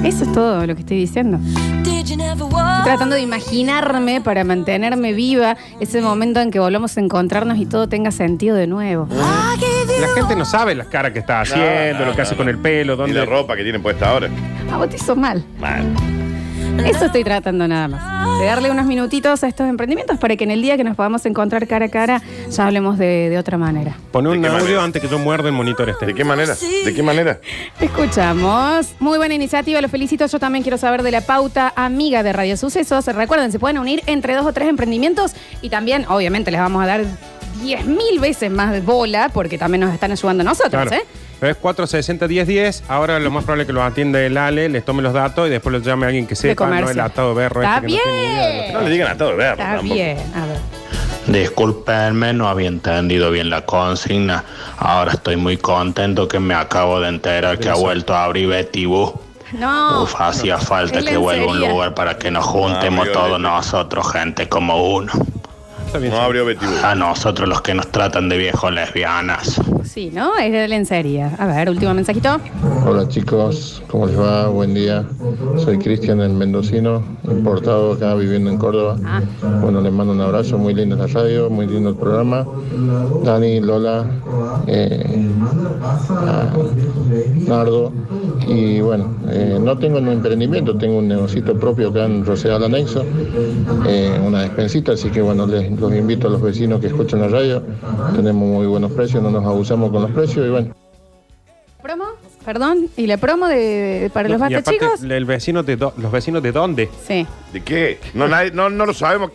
Eso 0.03 0.25
es 0.25 0.31
todo 0.33 0.67
lo 0.67 0.75
que 0.75 0.81
estoy 0.81 0.97
diciendo. 0.97 1.39
Estoy 1.85 2.17
tratando 2.83 3.15
de 3.15 3.21
imaginarme 3.21 4.19
para 4.19 4.43
mantenerme 4.43 5.13
viva 5.13 5.55
ese 5.79 6.01
momento 6.01 6.41
en 6.41 6.51
que 6.51 6.59
volvamos 6.59 6.97
a 6.97 6.99
encontrarnos 6.99 7.57
y 7.59 7.65
todo 7.65 7.87
tenga 7.87 8.11
sentido 8.11 8.57
de 8.57 8.67
nuevo. 8.67 9.07
La 9.09 10.09
gente 10.15 10.35
no 10.35 10.43
sabe 10.43 10.75
las 10.75 10.87
caras 10.87 11.13
que 11.13 11.19
está 11.19 11.39
haciendo, 11.39 11.99
No, 11.99 11.99
no, 11.99 12.05
lo 12.07 12.15
que 12.17 12.23
hace 12.23 12.33
no, 12.33 12.39
con 12.39 12.49
el 12.49 12.57
pelo, 12.57 12.95
Y 12.95 12.97
dónde. 12.97 13.19
la 13.19 13.25
ropa 13.25 13.55
que 13.55 13.63
tienen 13.63 13.81
puesta 13.81 14.09
ahora. 14.09 14.27
A 14.69 14.75
vos 14.75 14.89
te 14.89 14.97
hizo 14.97 15.15
mal. 15.15 15.41
Mal. 15.61 15.85
Eso 16.85 17.05
estoy 17.05 17.23
tratando 17.23 17.67
nada 17.67 17.87
más. 17.87 18.39
De 18.39 18.45
darle 18.45 18.69
unos 18.71 18.85
minutitos 18.85 19.43
a 19.43 19.47
estos 19.47 19.67
emprendimientos 19.69 20.17
para 20.17 20.35
que 20.35 20.43
en 20.43 20.51
el 20.51 20.61
día 20.61 20.75
que 20.75 20.83
nos 20.83 20.95
podamos 20.95 21.25
encontrar 21.25 21.67
cara 21.67 21.85
a 21.85 21.89
cara 21.89 22.21
ya 22.49 22.65
hablemos 22.65 22.97
de, 22.97 23.29
de 23.29 23.37
otra 23.37 23.57
manera. 23.57 23.95
Pon 24.11 24.27
un 24.27 24.43
audio 24.45 24.51
manera? 24.51 24.83
antes 24.83 25.01
que 25.01 25.07
yo 25.07 25.17
muerda 25.19 25.47
el 25.47 25.53
monitor 25.53 25.89
este. 25.89 26.05
¿De 26.07 26.13
qué 26.13 26.23
manera? 26.25 26.55
¿De 26.55 26.93
qué 26.93 27.03
manera? 27.03 27.39
Escuchamos. 27.79 28.93
Muy 28.99 29.17
buena 29.17 29.33
iniciativa, 29.33 29.79
los 29.81 29.91
felicito. 29.91 30.25
Yo 30.25 30.39
también 30.39 30.63
quiero 30.63 30.77
saber 30.77 31.03
de 31.03 31.11
la 31.11 31.21
pauta 31.21 31.71
amiga 31.75 32.23
de 32.23 32.33
Radio 32.33 32.57
Sucesos. 32.57 33.05
Recuerden, 33.05 33.51
se 33.51 33.59
pueden 33.59 33.77
unir 33.77 34.01
entre 34.07 34.33
dos 34.35 34.45
o 34.45 34.51
tres 34.53 34.67
emprendimientos 34.67 35.33
y 35.61 35.69
también, 35.69 36.05
obviamente, 36.09 36.51
les 36.51 36.59
vamos 36.59 36.83
a 36.83 36.87
dar 36.87 37.01
10.000 37.63 38.19
veces 38.19 38.51
más 38.51 38.71
de 38.73 38.81
bola 38.81 39.29
porque 39.33 39.57
también 39.57 39.81
nos 39.81 39.93
están 39.93 40.11
ayudando 40.11 40.41
a 40.41 40.45
nosotros, 40.45 40.71
Claro. 40.87 40.91
¿eh? 40.95 41.05
Pero 41.43 41.51
es 41.51 41.57
460 41.57 42.25
10 42.25 42.47
10. 42.47 42.83
Ahora 42.87 43.19
lo 43.19 43.29
más 43.29 43.43
probable 43.43 43.63
es 43.63 43.67
que 43.67 43.73
lo 43.73 43.83
atienda 43.83 44.21
el 44.21 44.37
Ale, 44.37 44.69
les 44.69 44.85
tome 44.85 45.01
los 45.03 45.11
datos 45.11 45.45
y 45.45 45.49
después 45.51 45.73
lo 45.73 45.79
llame 45.79 46.05
a 46.05 46.07
alguien 46.07 46.25
que 46.25 46.37
sepa, 46.37 46.67
no 46.69 46.89
el 46.89 46.97
atado 47.01 47.35
berro 47.35 47.61
Está 47.61 47.75
este 47.79 47.87
que 47.87 47.93
no 47.97 48.01
tiene 48.01 48.17
ni 48.17 48.33
idea 48.33 48.47
de 48.47 48.53
lo 48.53 48.53
que- 48.53 48.61
bien. 48.61 48.73
No 48.75 48.81
le 48.81 48.89
digan 48.89 49.11
a 49.11 49.17
todo 49.17 49.35
ver. 49.35 49.51
Está 49.59 49.81
bien. 49.81 50.17
A 50.35 50.45
ver. 50.45 50.57
Disculpenme, 51.27 52.31
no 52.31 52.47
había 52.47 52.69
entendido 52.69 53.29
bien 53.29 53.49
la 53.49 53.65
consigna. 53.65 54.45
Ahora 54.77 55.11
estoy 55.11 55.35
muy 55.35 55.57
contento 55.57 56.29
que 56.29 56.39
me 56.39 56.53
acabo 56.53 57.01
de 57.01 57.09
enterar 57.09 57.59
que 57.59 57.67
ha 57.67 57.75
vuelto 57.75 58.15
a 58.15 58.23
abrir 58.23 58.47
Betty 58.47 58.85
Boo. 58.85 59.19
No. 59.51 60.03
Uf, 60.03 60.15
hacía 60.21 60.57
falta 60.59 60.99
Es 60.99 61.05
que 61.05 61.17
vuelva 61.17 61.43
un 61.47 61.51
lencería. 61.55 61.71
lugar 61.73 61.93
para 61.93 62.17
que 62.17 62.31
nos 62.31 62.45
juntemos 62.45 63.01
abrió 63.07 63.19
todos 63.19 63.39
nosotros, 63.41 64.09
gente 64.13 64.47
como 64.47 64.93
uno. 64.95 65.11
No 65.99 66.21
abrió 66.21 66.45
Betty 66.45 66.65
Boo. 66.65 66.85
A 66.85 66.95
nosotros 66.95 67.49
los 67.49 67.61
que 67.61 67.73
nos 67.73 67.91
tratan 67.91 68.29
de 68.29 68.37
viejos 68.37 68.71
lesbianas. 68.71 69.59
Sí, 69.93 70.09
¿no? 70.11 70.35
Es 70.39 70.51
de 70.51 70.67
lencería. 70.67 71.35
A 71.37 71.45
ver, 71.45 71.69
último 71.69 71.93
mensajito. 71.93 72.39
Hola 72.83 73.07
chicos, 73.07 73.83
¿cómo 73.87 74.07
les 74.07 74.19
va? 74.19 74.47
Buen 74.47 74.73
día. 74.73 75.05
Soy 75.57 75.77
Cristian 75.77 76.19
el 76.19 76.33
Mendocino, 76.33 77.03
importado 77.29 77.93
acá 77.93 78.15
viviendo 78.15 78.49
en 78.49 78.57
Córdoba. 78.57 78.97
Bueno, 79.61 79.81
les 79.81 79.93
mando 79.93 80.13
un 80.13 80.21
abrazo, 80.21 80.57
muy 80.57 80.73
linda 80.73 80.95
la 80.95 81.05
radio, 81.05 81.47
muy 81.47 81.67
lindo 81.67 81.91
el 81.91 81.95
programa. 81.95 82.43
Dani, 83.23 83.59
Lola, 83.59 84.07
eh, 84.65 85.31
ah, 86.09 86.51
Nardo. 87.47 87.91
Y 88.47 88.81
bueno, 88.81 89.13
eh, 89.29 89.59
no 89.61 89.77
tengo 89.77 89.99
un 89.99 90.07
emprendimiento, 90.07 90.75
tengo 90.75 90.97
un 90.97 91.07
negocito 91.07 91.53
propio 91.57 91.89
acá 91.89 92.05
en 92.05 92.25
Rosedal 92.25 92.63
Anexo, 92.63 93.05
eh, 93.87 94.19
una 94.25 94.41
despensita, 94.41 94.93
así 94.93 95.09
que 95.09 95.21
bueno, 95.21 95.45
les, 95.45 95.71
los 95.79 95.93
invito 95.93 96.27
a 96.27 96.31
los 96.31 96.41
vecinos 96.41 96.81
que 96.81 96.87
escuchan 96.87 97.21
la 97.21 97.27
radio. 97.27 97.61
Tenemos 98.15 98.47
muy 98.47 98.65
buenos 98.65 98.91
precios, 98.91 99.21
no 99.21 99.29
nos 99.29 99.45
abusamos 99.45 99.82
con 99.91 100.01
los 100.03 100.11
precios 100.11 100.45
y 100.45 100.49
bueno. 100.49 100.75
¿Promo? 101.81 102.05
Perdón. 102.45 102.89
¿Y 102.95 103.07
la 103.07 103.17
promo 103.17 103.47
de, 103.47 104.09
para 104.13 104.29
los 104.29 104.39
y 104.49 104.53
aparte, 104.53 104.79
el 105.17 105.25
vecino 105.25 105.63
de 105.63 105.75
do- 105.75 105.93
¿los 105.97 106.11
vecinos 106.11 106.41
de 106.41 106.51
dónde? 106.53 106.89
Sí. 107.05 107.25
¿De 107.51 107.61
qué? 107.61 107.99
No, 108.13 108.27
nadie- 108.27 108.51
no, 108.53 108.69
no 108.69 108.85
lo 108.85 108.93
sabemos. 108.93 109.31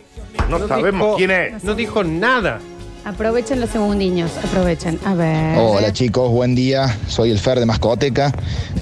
No, 0.49 0.67
sabemos 0.67 1.01
dijo- 1.09 1.17
quién 1.17 1.31
es. 1.31 1.63
No 1.63 1.75
dijo 1.75 2.03
nada. 2.03 2.59
Aprovechen 3.05 3.61
los 3.61 3.69
segundiños, 3.69 4.31
aprovechen. 4.43 4.99
A 5.05 5.13
ver. 5.13 5.57
Hola 5.57 5.93
chicos, 5.93 6.29
buen 6.31 6.53
día. 6.53 6.97
Soy 7.07 7.31
el 7.31 7.39
Fer 7.39 7.59
de 7.59 7.65
Mascoteca. 7.65 8.33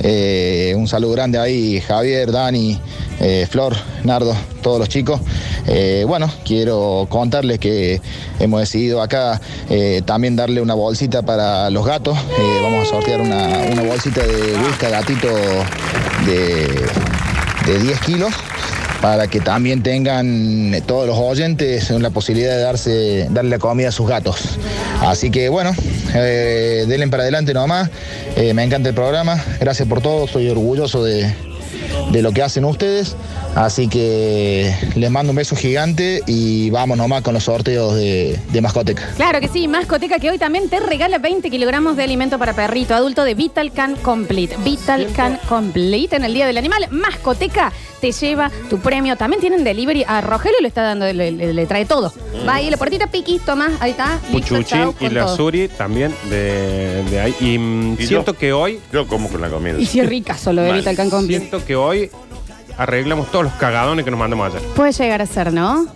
Eh, 0.02 0.74
un 0.76 0.88
saludo 0.88 1.14
grande 1.14 1.38
ahí, 1.38 1.80
Javier, 1.82 2.32
Dani, 2.32 2.80
eh, 3.20 3.48
Flor, 3.50 3.76
Nardo, 4.04 4.36
todos 4.62 4.80
los 4.80 4.90
chicos. 4.90 5.22
Eh, 5.68 6.04
bueno, 6.08 6.32
quiero 6.46 7.06
contarles 7.10 7.60
que 7.60 8.02
hemos 8.40 8.60
decidido 8.60 9.02
acá 9.02 9.40
también 10.06 10.36
darle 10.36 10.62
una 10.62 10.74
bolsita 10.74 11.22
para 11.22 11.70
los 11.70 11.86
gatos. 11.86 12.18
Vamos 12.64 12.88
a 12.88 12.90
sortear 12.90 13.22
una, 13.22 13.82
bolsita 13.84 14.22
de 14.26 14.58
whisky 14.58 14.88
gatito 14.88 15.28
de, 16.26 16.68
de 17.66 17.80
10 17.80 18.00
kilos 18.02 18.34
para 19.02 19.28
que 19.28 19.40
también 19.40 19.84
tengan 19.84 20.74
eh, 20.74 20.82
todos 20.82 21.08
los 21.08 21.18
oyentes 21.18 21.90
la 21.90 22.10
posibilidad 22.10 22.56
de 22.56 22.62
darse, 22.62 23.28
darle 23.30 23.60
comida 23.60 23.90
a 23.90 23.92
sus 23.92 24.08
gatos. 24.08 24.58
Así 25.02 25.30
que 25.30 25.50
bueno, 25.50 25.72
eh, 26.14 26.86
denle 26.88 27.08
para 27.08 27.24
adelante 27.24 27.54
nomás. 27.54 27.90
Eh, 28.36 28.54
me 28.54 28.64
encanta 28.64 28.90
el 28.90 28.96
programa. 28.96 29.44
Gracias 29.60 29.88
por 29.88 30.02
todo. 30.02 30.28
Soy 30.28 30.50
orgulloso 30.50 31.04
de, 31.04 31.34
de 32.12 32.22
lo 32.22 32.32
que 32.32 32.42
hacen 32.44 32.66
ustedes. 32.66 33.16
Así 33.56 33.88
que 33.88 34.74
les 34.96 35.10
mando 35.10 35.32
un 35.32 35.36
beso 35.36 35.56
gigante 35.56 36.22
y 36.28 36.70
vamos 36.70 36.98
nomás 36.98 37.22
con 37.24 37.34
los 37.34 37.44
sorteos 37.44 37.96
de, 37.96 38.40
de 38.52 38.62
Mascoteca. 38.62 39.10
Claro 39.16 39.40
que 39.42 39.48
sí, 39.48 39.68
Mascoteca 39.68 40.20
que 40.20 40.30
hoy 40.30 40.38
también 40.38 40.70
te 40.70 40.80
regala 40.80 41.18
20 41.18 41.50
kilogramos 41.50 41.98
de 41.98 42.04
alimento 42.04 42.38
para 42.38 42.54
perrito 42.54 42.94
adulto 42.94 43.24
de 43.24 43.34
Vital 43.34 43.72
Can 43.72 43.96
Complete. 43.96 44.56
Vital 44.64 45.08
Can 45.16 45.40
Complete 45.50 46.16
en 46.16 46.24
el 46.24 46.34
Día 46.34 46.46
del 46.46 46.58
Animal. 46.58 46.88
Mascoteca 46.92 47.72
te 48.00 48.12
lleva 48.12 48.52
tu 48.70 48.78
premio. 48.80 49.16
También 49.16 49.42
tienen 49.42 49.64
delivery. 49.64 50.04
A 50.08 50.22
Rogelio 50.22 50.60
le 50.62 50.68
está 50.68 50.84
dando, 50.84 51.12
le, 51.12 51.32
le- 51.32 51.54
le 51.54 51.66
trae 51.66 51.86
todo. 51.86 52.14
Va 52.48 52.56
ahí 52.56 52.70
la 52.70 52.78
puertita, 52.78 53.08
piqui, 53.08 53.40
toma, 53.40 53.72
ahí 53.80 53.92
está. 53.92 54.20
Listo, 54.32 54.56
Puchuchín 54.56 54.90
y 55.00 55.06
con 55.06 55.14
la 55.16 55.26
todo. 55.26 55.36
Suri 55.36 55.68
también 55.68 56.14
de, 56.30 57.04
de 57.10 57.20
ahí. 57.20 57.36
Y, 57.40 57.58
mm, 57.58 57.94
¿Y 58.00 58.06
siento 58.06 58.34
yo? 58.34 58.38
que 58.38 58.54
hoy. 58.54 58.80
Yo 58.94 59.08
como 59.08 59.30
con 59.30 59.42
la 59.42 59.50
comida. 59.50 59.80
Y 59.80 59.88
si 59.88 60.00
es 60.00 60.08
rica 60.08 60.38
solo 60.38 60.62
de 60.62 60.70
Mal. 60.70 60.78
Vital 60.80 60.96
Can 60.96 61.10
Complete. 61.10 61.40
Siento 61.40 61.66
que 61.66 61.76
arreglamos 62.78 63.32
todos 63.32 63.46
los 63.46 63.54
cagadones 63.54 64.06
que 64.06 64.12
nos 64.12 64.20
mandamos 64.20 64.54
ayer. 64.54 64.68
Puede 64.76 64.92
llegar 64.92 65.22
a 65.22 65.26
ser, 65.26 65.52
¿no? 65.54 65.88